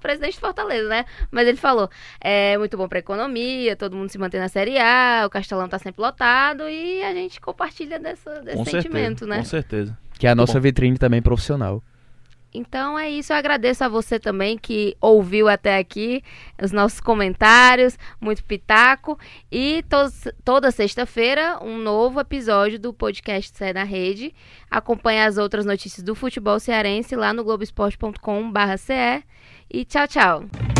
[0.00, 1.04] presidente de Fortaleza, né?
[1.30, 5.24] Mas ele falou, é muito bom pra economia, todo mundo se mantém na Série A,
[5.26, 9.36] o Castelão tá sempre lotado e a gente compartilha dessa, desse Com sentimento, certeza, né?
[9.36, 9.98] com certeza.
[10.18, 10.60] Que é a nossa bom.
[10.60, 11.82] vitrine também profissional.
[12.56, 16.22] Então é isso, eu agradeço a você também que ouviu até aqui
[16.62, 19.18] os nossos comentários, muito pitaco.
[19.50, 24.32] E tos- toda sexta-feira, um novo episódio do podcast Sai da Rede.
[24.70, 29.22] Acompanhe as outras notícias do futebol cearense lá no globesport.com.br.
[29.70, 30.73] E tchau, tchau.